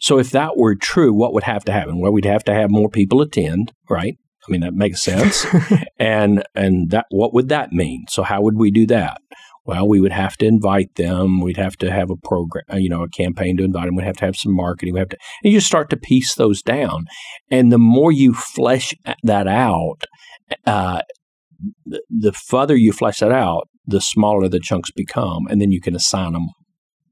So 0.00 0.18
if 0.18 0.30
that 0.30 0.56
were 0.56 0.74
true, 0.74 1.12
what 1.12 1.34
would 1.34 1.42
have 1.42 1.64
to 1.66 1.72
happen? 1.72 2.00
Well, 2.00 2.12
we'd 2.12 2.24
have 2.24 2.42
to 2.44 2.54
have 2.54 2.70
more 2.70 2.88
people 2.88 3.20
attend, 3.20 3.72
right? 3.90 4.16
I 4.48 4.50
mean, 4.50 4.62
that 4.62 4.72
makes 4.72 5.02
sense. 5.02 5.44
and 5.98 6.42
and 6.54 6.90
that 6.92 7.04
what 7.10 7.34
would 7.34 7.50
that 7.50 7.72
mean? 7.72 8.06
So 8.08 8.22
how 8.22 8.40
would 8.40 8.56
we 8.56 8.70
do 8.70 8.86
that? 8.86 9.20
Well, 9.64 9.86
we 9.86 10.00
would 10.00 10.12
have 10.12 10.36
to 10.38 10.46
invite 10.46 10.94
them. 10.96 11.40
We'd 11.40 11.56
have 11.58 11.76
to 11.78 11.90
have 11.90 12.10
a 12.10 12.16
program, 12.16 12.64
uh, 12.72 12.76
you 12.76 12.88
know, 12.88 13.02
a 13.02 13.08
campaign 13.08 13.56
to 13.58 13.64
invite 13.64 13.86
them. 13.86 13.94
We'd 13.94 14.04
have 14.06 14.16
to 14.16 14.24
have 14.24 14.36
some 14.36 14.54
marketing. 14.54 14.94
We 14.94 15.00
have 15.00 15.10
to, 15.10 15.16
and 15.44 15.52
you 15.52 15.58
just 15.58 15.66
start 15.68 15.90
to 15.90 15.96
piece 15.96 16.34
those 16.34 16.62
down. 16.62 17.04
And 17.50 17.70
the 17.70 17.78
more 17.78 18.10
you 18.10 18.32
flesh 18.34 18.92
that 19.22 19.46
out, 19.46 20.04
uh, 20.66 21.02
the, 21.84 22.02
the 22.08 22.32
further 22.32 22.74
you 22.76 22.92
flesh 22.92 23.18
that 23.18 23.32
out, 23.32 23.68
the 23.86 24.00
smaller 24.00 24.48
the 24.48 24.60
chunks 24.60 24.90
become, 24.90 25.46
and 25.48 25.60
then 25.60 25.70
you 25.70 25.80
can 25.80 25.94
assign 25.94 26.32
them 26.32 26.48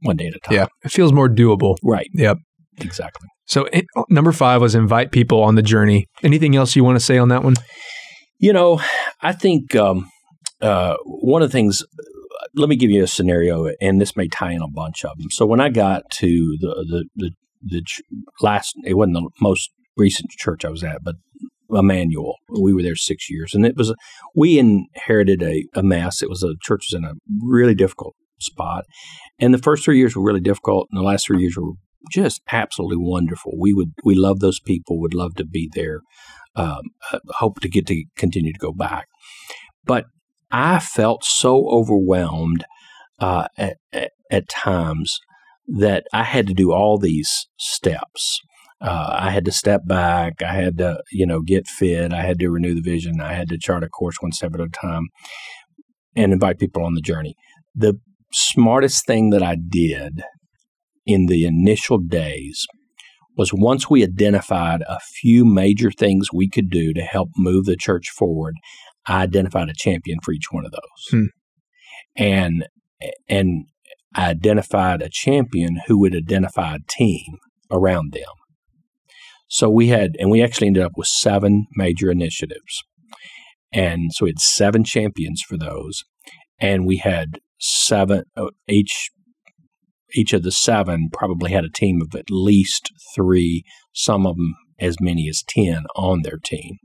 one 0.02 0.16
day 0.16 0.26
at 0.28 0.34
a 0.34 0.38
time. 0.38 0.54
yeah 0.54 0.66
it 0.84 0.92
feels 0.92 1.12
more 1.12 1.28
doable 1.28 1.76
Right. 1.82 2.08
Yep. 2.14 2.38
Exactly. 2.80 3.26
so 3.46 3.64
it, 3.72 3.84
number 4.08 4.30
five 4.30 4.60
was 4.60 4.76
invite 4.76 5.10
people 5.10 5.42
on 5.42 5.56
the 5.56 5.62
journey 5.62 6.06
anything 6.22 6.54
else 6.54 6.76
you 6.76 6.84
want 6.84 6.94
to 6.96 7.04
say 7.04 7.18
on 7.18 7.28
that 7.30 7.42
one 7.42 7.54
You 8.38 8.52
know, 8.52 8.80
I 9.20 9.32
think 9.32 9.74
um, 9.74 10.08
uh, 10.62 10.94
one 11.04 11.42
of 11.42 11.48
the 11.48 11.52
things. 11.52 11.82
Let 12.58 12.68
me 12.68 12.76
give 12.76 12.90
you 12.90 13.02
a 13.02 13.06
scenario, 13.06 13.70
and 13.80 14.00
this 14.00 14.16
may 14.16 14.28
tie 14.28 14.52
in 14.52 14.62
a 14.62 14.68
bunch 14.68 15.04
of 15.04 15.16
them. 15.18 15.30
So 15.30 15.46
when 15.46 15.60
I 15.60 15.68
got 15.68 16.10
to 16.18 16.56
the 16.60 16.84
the 16.88 17.04
the, 17.16 17.30
the 17.62 17.82
ch- 17.82 18.02
last, 18.40 18.74
it 18.84 18.94
wasn't 18.94 19.14
the 19.14 19.30
most 19.40 19.70
recent 19.96 20.30
church 20.30 20.64
I 20.64 20.70
was 20.70 20.84
at, 20.84 21.02
but 21.02 21.16
Immanuel. 21.72 22.36
We 22.48 22.72
were 22.72 22.82
there 22.82 22.96
six 22.96 23.28
years, 23.30 23.54
and 23.54 23.64
it 23.66 23.76
was 23.76 23.94
we 24.34 24.58
inherited 24.58 25.42
a, 25.42 25.64
a 25.74 25.82
mess. 25.82 26.22
It 26.22 26.28
was 26.28 26.42
a 26.42 26.54
church 26.62 26.86
was 26.90 26.98
in 26.98 27.04
a 27.04 27.14
really 27.42 27.74
difficult 27.74 28.14
spot, 28.40 28.84
and 29.38 29.52
the 29.52 29.58
first 29.58 29.84
three 29.84 29.98
years 29.98 30.16
were 30.16 30.24
really 30.24 30.40
difficult, 30.40 30.88
and 30.90 30.98
the 30.98 31.06
last 31.06 31.26
three 31.26 31.40
years 31.40 31.56
were 31.56 31.72
just 32.10 32.40
absolutely 32.50 32.96
wonderful. 32.98 33.52
We 33.58 33.74
would 33.74 33.92
we 34.04 34.14
love 34.14 34.40
those 34.40 34.60
people, 34.60 35.00
would 35.00 35.14
love 35.14 35.34
to 35.36 35.44
be 35.44 35.70
there, 35.74 36.00
um, 36.56 36.82
uh, 37.12 37.18
hope 37.28 37.60
to 37.60 37.68
get 37.68 37.86
to 37.88 38.04
continue 38.16 38.52
to 38.52 38.58
go 38.58 38.72
back. 38.72 39.06
But 39.84 40.06
I 40.50 40.78
felt 40.78 41.24
so 41.24 41.68
overwhelmed 41.68 42.64
uh, 43.18 43.48
at, 43.56 43.76
at, 43.92 44.12
at, 44.30 44.48
times 44.48 45.18
that 45.66 46.04
I 46.12 46.22
had 46.22 46.46
to 46.46 46.54
do 46.54 46.72
all 46.72 46.98
these 46.98 47.48
steps. 47.58 48.40
Uh, 48.80 49.16
I 49.18 49.30
had 49.30 49.44
to 49.44 49.52
step 49.52 49.82
back. 49.86 50.40
I 50.40 50.54
had 50.54 50.78
to, 50.78 51.02
you 51.10 51.26
know, 51.26 51.40
get 51.40 51.66
fit. 51.66 52.12
I 52.12 52.22
had 52.22 52.38
to 52.38 52.48
renew 52.48 52.74
the 52.74 52.80
vision. 52.80 53.20
I 53.20 53.34
had 53.34 53.48
to 53.48 53.58
chart 53.58 53.82
a 53.82 53.88
course 53.88 54.16
one 54.20 54.32
step 54.32 54.54
at 54.54 54.60
a 54.60 54.68
time 54.68 55.08
and 56.16 56.32
invite 56.32 56.58
people 56.58 56.84
on 56.84 56.94
the 56.94 57.00
journey. 57.00 57.34
The 57.74 57.98
smartest 58.32 59.06
thing 59.06 59.30
that 59.30 59.42
I 59.42 59.56
did 59.56 60.22
in 61.06 61.26
the 61.26 61.44
initial 61.44 61.98
days 61.98 62.66
was 63.36 63.52
once 63.54 63.88
we 63.88 64.02
identified 64.02 64.82
a 64.82 64.98
few 65.00 65.44
major 65.44 65.90
things 65.90 66.28
we 66.32 66.48
could 66.48 66.68
do 66.70 66.92
to 66.92 67.02
help 67.02 67.30
move 67.36 67.64
the 67.64 67.76
church 67.76 68.10
forward, 68.10 68.54
I 69.08 69.22
identified 69.22 69.68
a 69.68 69.74
champion 69.74 70.18
for 70.22 70.32
each 70.32 70.52
one 70.52 70.64
of 70.64 70.72
those. 70.72 71.10
Hmm. 71.10 71.26
And 72.16 72.66
and 73.28 73.66
I 74.14 74.30
identified 74.30 75.02
a 75.02 75.08
champion 75.10 75.80
who 75.86 75.98
would 76.00 76.14
identify 76.14 76.76
a 76.76 76.80
team 76.88 77.38
around 77.70 78.12
them. 78.12 78.24
So 79.48 79.70
we 79.70 79.88
had, 79.88 80.16
and 80.18 80.30
we 80.30 80.42
actually 80.42 80.66
ended 80.66 80.82
up 80.82 80.92
with 80.96 81.06
seven 81.06 81.66
major 81.74 82.10
initiatives. 82.10 82.84
And 83.72 84.12
so 84.12 84.24
we 84.24 84.30
had 84.30 84.40
seven 84.40 84.84
champions 84.84 85.42
for 85.46 85.56
those. 85.56 86.04
And 86.60 86.86
we 86.86 86.98
had 86.98 87.38
seven, 87.58 88.24
uh, 88.36 88.48
each 88.66 89.10
each 90.14 90.32
of 90.32 90.42
the 90.42 90.52
seven 90.52 91.10
probably 91.12 91.52
had 91.52 91.64
a 91.64 91.70
team 91.70 92.00
of 92.00 92.18
at 92.18 92.30
least 92.30 92.90
three, 93.14 93.62
some 93.92 94.26
of 94.26 94.36
them 94.36 94.54
as 94.80 94.96
many 95.00 95.28
as 95.28 95.42
10 95.48 95.84
on 95.96 96.22
their 96.22 96.38
team. 96.42 96.76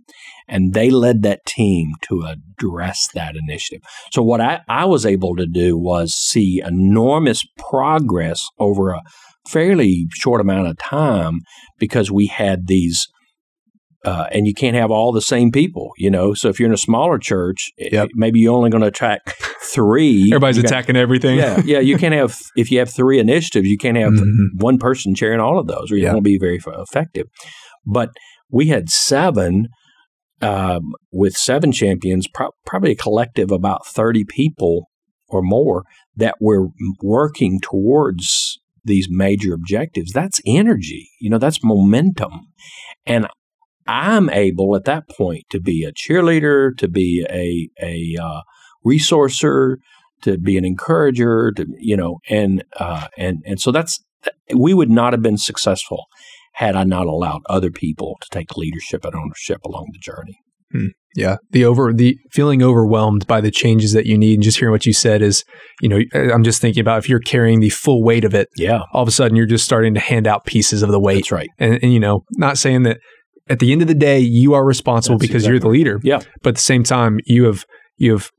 And 0.48 0.74
they 0.74 0.90
led 0.90 1.24
that 1.24 1.46
team 1.46 1.94
to 2.04 2.24
address 2.24 3.08
that 3.14 3.36
initiative. 3.36 3.82
So, 4.12 4.22
what 4.22 4.42
I, 4.42 4.62
I 4.68 4.86
was 4.86 5.06
able 5.06 5.36
to 5.36 5.46
do 5.46 5.78
was 5.78 6.14
see 6.14 6.62
enormous 6.64 7.46
progress 7.58 8.42
over 8.60 8.90
a 8.90 9.02
fairly 9.50 10.08
short 10.14 10.42
amount 10.42 10.68
of 10.68 10.78
time 10.78 11.40
because 11.80 12.12
we 12.12 12.28
had 12.28 12.68
these 12.68 13.08
uh, 14.06 14.28
and 14.32 14.46
you 14.46 14.54
can't 14.54 14.76
have 14.76 14.92
all 14.92 15.12
the 15.12 15.22
same 15.22 15.52
people, 15.52 15.92
you 15.98 16.12
know. 16.12 16.34
So 16.34 16.50
if 16.50 16.60
you're 16.60 16.68
in 16.68 16.74
a 16.74 16.78
smaller 16.78 17.18
church, 17.18 17.72
yep. 17.78 18.10
maybe 18.14 18.40
you're 18.40 18.54
only 18.54 18.70
going 18.70 18.82
to 18.82 18.88
attract 18.88 19.30
three. 19.62 20.30
Everybody's 20.30 20.58
attacking 20.58 20.96
everything. 20.96 21.38
Yeah, 21.38 21.62
yeah. 21.66 21.80
You 21.80 21.98
can't 21.98 22.14
have 22.14 22.38
if 22.56 22.70
you 22.70 22.80
have 22.80 22.90
three 22.90 23.20
initiatives, 23.20 23.68
you 23.68 23.78
can't 23.78 23.98
have 23.98 24.12
mm-hmm. 24.12 24.58
one 24.58 24.78
person 24.78 25.16
chairing 25.16 25.40
all 25.40 25.58
of 25.58 25.68
those, 25.68 25.92
or 25.92 25.96
you 25.96 26.04
yeah. 26.04 26.14
won't 26.14 26.26
be 26.26 26.38
very 26.38 26.60
effective. 26.66 27.28
But 27.86 28.10
we 28.50 28.68
had 28.68 28.90
seven 28.90 29.68
um, 30.42 30.94
with 31.12 31.36
seven 31.36 31.72
champions, 31.72 32.28
pro- 32.28 32.52
probably 32.66 32.92
a 32.92 32.96
collective 32.96 33.52
about 33.52 33.88
thirty 33.88 34.26
people 34.26 34.90
or 35.30 35.42
more 35.42 35.84
that 36.16 36.36
were 36.40 36.68
working 37.02 37.60
towards 37.62 38.60
these 38.84 39.08
major 39.10 39.54
objectives. 39.54 40.12
That's 40.12 40.42
energy, 40.46 41.10
you 41.20 41.30
know. 41.30 41.38
That's 41.38 41.64
momentum, 41.64 42.48
and 43.06 43.28
I'm 43.88 44.30
able 44.30 44.76
at 44.76 44.86
that 44.86 45.10
point 45.10 45.46
to 45.50 45.60
be 45.60 45.84
a 45.84 45.94
cheerleader, 45.94 46.78
to 46.78 46.88
be 46.88 47.26
a 47.30 47.70
a 47.82 48.22
uh, 48.22 48.42
resourcer, 48.86 49.78
to 50.22 50.38
be 50.38 50.58
an 50.58 50.66
encourager, 50.66 51.52
to 51.54 51.66
you 51.80 51.96
know, 51.96 52.20
and 52.30 52.64
uh, 52.80 53.08
and 53.18 53.42
and 53.46 53.60
so 53.60 53.72
that's 53.72 54.04
we 54.56 54.74
would 54.74 54.90
not 54.90 55.14
have 55.14 55.22
been 55.22 55.38
successful 55.38 56.06
had 56.54 56.76
I 56.76 56.84
not 56.84 57.08
allowed 57.08 57.42
other 57.50 57.72
people 57.72 58.18
to 58.22 58.28
take 58.32 58.58
leadership 58.58 59.06
and 59.06 59.16
ownership 59.16 59.60
along 59.64 59.90
the 59.92 60.00
journey. 60.00 60.38
Hmm. 60.72 60.88
Yeah, 61.16 61.38
the 61.52 61.66
over 61.66 61.94
the 61.94 62.18
feeling 62.32 62.64
overwhelmed 62.64 63.28
by 63.28 63.40
the 63.40 63.52
changes 63.52 63.94
that 63.94 64.08
you 64.08 64.18
need, 64.18 64.36
and 64.36 64.44
just 64.44 64.58
hearing 64.58 64.72
what 64.72 64.88
you 64.88 64.94
said 64.94 65.22
is, 65.22 65.44
you 65.80 65.88
know, 65.88 66.00
I'm 66.14 66.44
just 66.44 66.60
thinking 66.60 66.82
about 66.82 66.98
if 66.98 67.08
you're 67.08 67.20
carrying 67.20 67.60
the 67.60 67.70
full 67.70 68.04
weight 68.04 68.26
of 68.26 68.34
it. 68.34 68.48
Yeah, 68.58 68.80
all 68.92 69.04
of 69.04 69.08
a 69.08 69.12
sudden 69.12 69.38
you're 69.38 69.46
just 69.46 69.66
starting 69.66 69.94
to 69.94 70.00
hand 70.00 70.26
out 70.26 70.46
pieces 70.46 70.82
of 70.82 70.90
the 70.90 71.00
weight. 71.00 71.18
That's 71.18 71.32
right. 71.32 71.50
And, 71.60 71.80
and 71.84 71.94
you 71.94 72.00
know, 72.00 72.24
not 72.32 72.58
saying 72.58 72.84
that 72.84 72.98
at 73.48 73.60
the 73.60 73.72
end 73.72 73.84
of 73.84 73.88
the 73.88 73.94
day, 73.94 74.20
you 74.20 74.56
are 74.56 74.66
responsible 74.66 75.18
That's 75.18 75.28
because 75.28 75.44
exactly. 75.44 75.54
you're 75.54 75.60
the 75.60 75.68
leader. 75.68 76.00
Yeah. 76.04 76.22
But 76.42 76.50
at 76.50 76.56
the 76.56 76.62
same 76.62 76.84
time, 76.84 77.20
you 77.26 77.46
have 77.46 77.66
you 77.98 78.14
have 78.14 78.32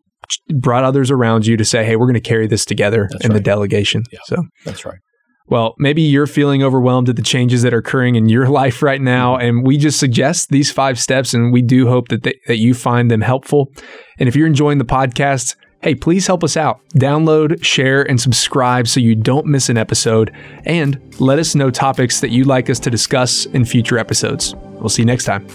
brought 0.57 0.83
others 0.83 1.13
around 1.13 1.47
you 1.47 1.57
to 1.57 1.65
say, 1.65 1.85
"Hey, 1.85 1.95
we're 1.95 2.07
going 2.07 2.15
to 2.15 2.21
carry 2.21 2.49
this 2.49 2.65
together 2.65 3.09
That's 3.13 3.25
in 3.25 3.31
right. 3.31 3.37
the 3.37 3.43
delegation." 3.43 4.03
Yeah. 4.11 4.19
So 4.25 4.43
That's 4.65 4.85
right. 4.85 4.99
Well, 5.47 5.75
maybe 5.79 6.01
you're 6.01 6.27
feeling 6.27 6.63
overwhelmed 6.63 7.11
at 7.11 7.17
the 7.17 7.23
changes 7.23 7.63
that 7.63 7.75
are 7.75 7.79
occurring 7.79 8.15
in 8.15 8.29
your 8.29 8.49
life 8.63 8.83
right 8.83 9.01
now, 9.01 9.35
mm-hmm. 9.35 9.47
and 9.47 9.67
we 9.67 9.77
just 9.77 9.99
suggest 9.99 10.49
these 10.49 10.73
five 10.73 10.99
steps, 10.99 11.35
and 11.35 11.53
we 11.53 11.63
do 11.63 11.87
hope 11.87 12.09
that 12.09 12.23
they, 12.23 12.41
that 12.47 12.59
you 12.59 12.75
find 12.75 13.11
them 13.11 13.21
helpful. 13.21 13.71
And 14.19 14.29
if 14.29 14.35
you're 14.35 14.47
enjoying 14.47 14.79
the 14.79 14.85
podcast, 14.85 15.57
hey, 15.83 15.95
please 15.95 16.27
help 16.27 16.43
us 16.43 16.57
out. 16.57 16.81
Download, 16.95 17.63
share, 17.63 18.09
and 18.09 18.19
subscribe 18.19 18.89
so 18.89 19.01
you 19.01 19.15
don't 19.15 19.45
miss 19.45 19.69
an 19.69 19.77
episode. 19.77 20.35
And 20.65 20.99
let 21.21 21.39
us 21.39 21.55
know 21.55 21.71
topics 21.71 22.21
that 22.21 22.31
you'd 22.31 22.47
like 22.47 22.71
us 22.71 22.79
to 22.81 22.91
discuss 22.91 23.45
in 23.45 23.67
future 23.67 23.99
episodes. 23.99 24.55
We'll 24.55 24.89
see 24.89 25.03
you 25.03 25.07
next 25.07 25.25
time. 25.27 25.47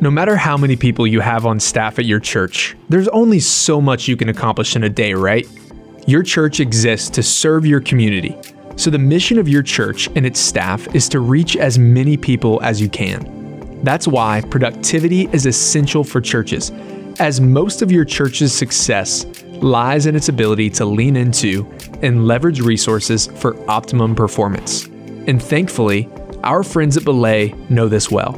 No 0.00 0.10
matter 0.10 0.36
how 0.36 0.56
many 0.56 0.76
people 0.76 1.06
you 1.06 1.20
have 1.20 1.44
on 1.44 1.60
staff 1.60 1.98
at 1.98 2.06
your 2.06 2.20
church, 2.20 2.74
there's 2.88 3.08
only 3.08 3.40
so 3.40 3.80
much 3.80 4.08
you 4.08 4.16
can 4.16 4.30
accomplish 4.30 4.76
in 4.76 4.84
a 4.84 4.88
day, 4.88 5.12
right? 5.12 5.46
Your 6.08 6.22
church 6.22 6.60
exists 6.60 7.10
to 7.10 7.22
serve 7.22 7.66
your 7.66 7.80
community. 7.80 8.38
So 8.76 8.90
the 8.90 8.98
mission 8.98 9.40
of 9.40 9.48
your 9.48 9.64
church 9.64 10.08
and 10.14 10.24
its 10.24 10.38
staff 10.38 10.94
is 10.94 11.08
to 11.08 11.18
reach 11.18 11.56
as 11.56 11.80
many 11.80 12.16
people 12.16 12.62
as 12.62 12.80
you 12.80 12.88
can. 12.88 13.80
That's 13.82 14.06
why 14.06 14.42
productivity 14.48 15.28
is 15.32 15.46
essential 15.46 16.04
for 16.04 16.20
churches, 16.20 16.70
as 17.18 17.40
most 17.40 17.82
of 17.82 17.90
your 17.90 18.04
church's 18.04 18.54
success 18.54 19.26
lies 19.54 20.06
in 20.06 20.14
its 20.14 20.28
ability 20.28 20.70
to 20.70 20.84
lean 20.84 21.16
into 21.16 21.68
and 22.02 22.28
leverage 22.28 22.60
resources 22.60 23.26
for 23.26 23.58
optimum 23.68 24.14
performance. 24.14 24.84
And 25.26 25.42
thankfully, 25.42 26.08
our 26.44 26.62
friends 26.62 26.96
at 26.96 27.04
Belay 27.04 27.48
know 27.68 27.88
this 27.88 28.12
well. 28.12 28.32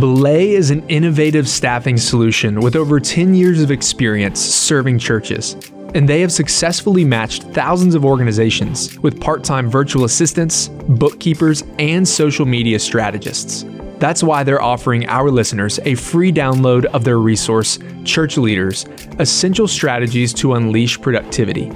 Belay 0.00 0.54
is 0.54 0.72
an 0.72 0.82
innovative 0.88 1.48
staffing 1.48 1.98
solution 1.98 2.60
with 2.60 2.74
over 2.74 2.98
10 2.98 3.32
years 3.32 3.62
of 3.62 3.70
experience 3.70 4.40
serving 4.40 4.98
churches, 4.98 5.54
and 5.94 6.08
they 6.08 6.20
have 6.20 6.32
successfully 6.32 7.04
matched 7.04 7.42
thousands 7.54 7.94
of 7.94 8.04
organizations 8.04 8.98
with 9.00 9.20
part 9.20 9.44
time 9.44 9.70
virtual 9.70 10.04
assistants, 10.04 10.68
bookkeepers, 10.68 11.62
and 11.78 12.06
social 12.06 12.46
media 12.46 12.78
strategists. 12.78 13.64
That's 13.98 14.22
why 14.22 14.44
they're 14.44 14.60
offering 14.60 15.08
our 15.08 15.30
listeners 15.30 15.80
a 15.84 15.94
free 15.94 16.30
download 16.30 16.84
of 16.86 17.04
their 17.04 17.18
resource, 17.18 17.78
Church 18.04 18.36
Leaders 18.36 18.84
Essential 19.18 19.66
Strategies 19.66 20.34
to 20.34 20.54
Unleash 20.54 21.00
Productivity. 21.00 21.70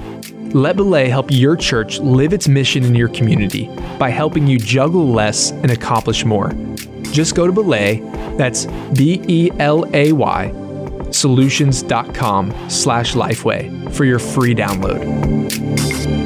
Let 0.53 0.75
Belay 0.75 1.07
help 1.07 1.31
your 1.31 1.55
church 1.55 1.99
live 1.99 2.33
its 2.33 2.47
mission 2.47 2.83
in 2.83 2.93
your 2.93 3.07
community 3.07 3.69
by 3.97 4.09
helping 4.09 4.45
you 4.45 4.59
juggle 4.59 5.07
less 5.07 5.51
and 5.51 5.71
accomplish 5.71 6.25
more. 6.25 6.51
Just 7.03 7.35
go 7.35 7.47
to 7.47 7.53
Belay, 7.53 8.01
that's 8.37 8.65
B 8.93 9.21
E 9.27 9.49
L 9.59 9.85
A 9.95 10.11
Y, 10.11 10.51
solutions.com 11.13 12.69
slash 12.69 13.13
lifeway 13.13 13.93
for 13.93 14.05
your 14.05 14.19
free 14.19 14.55
download. 14.55 16.20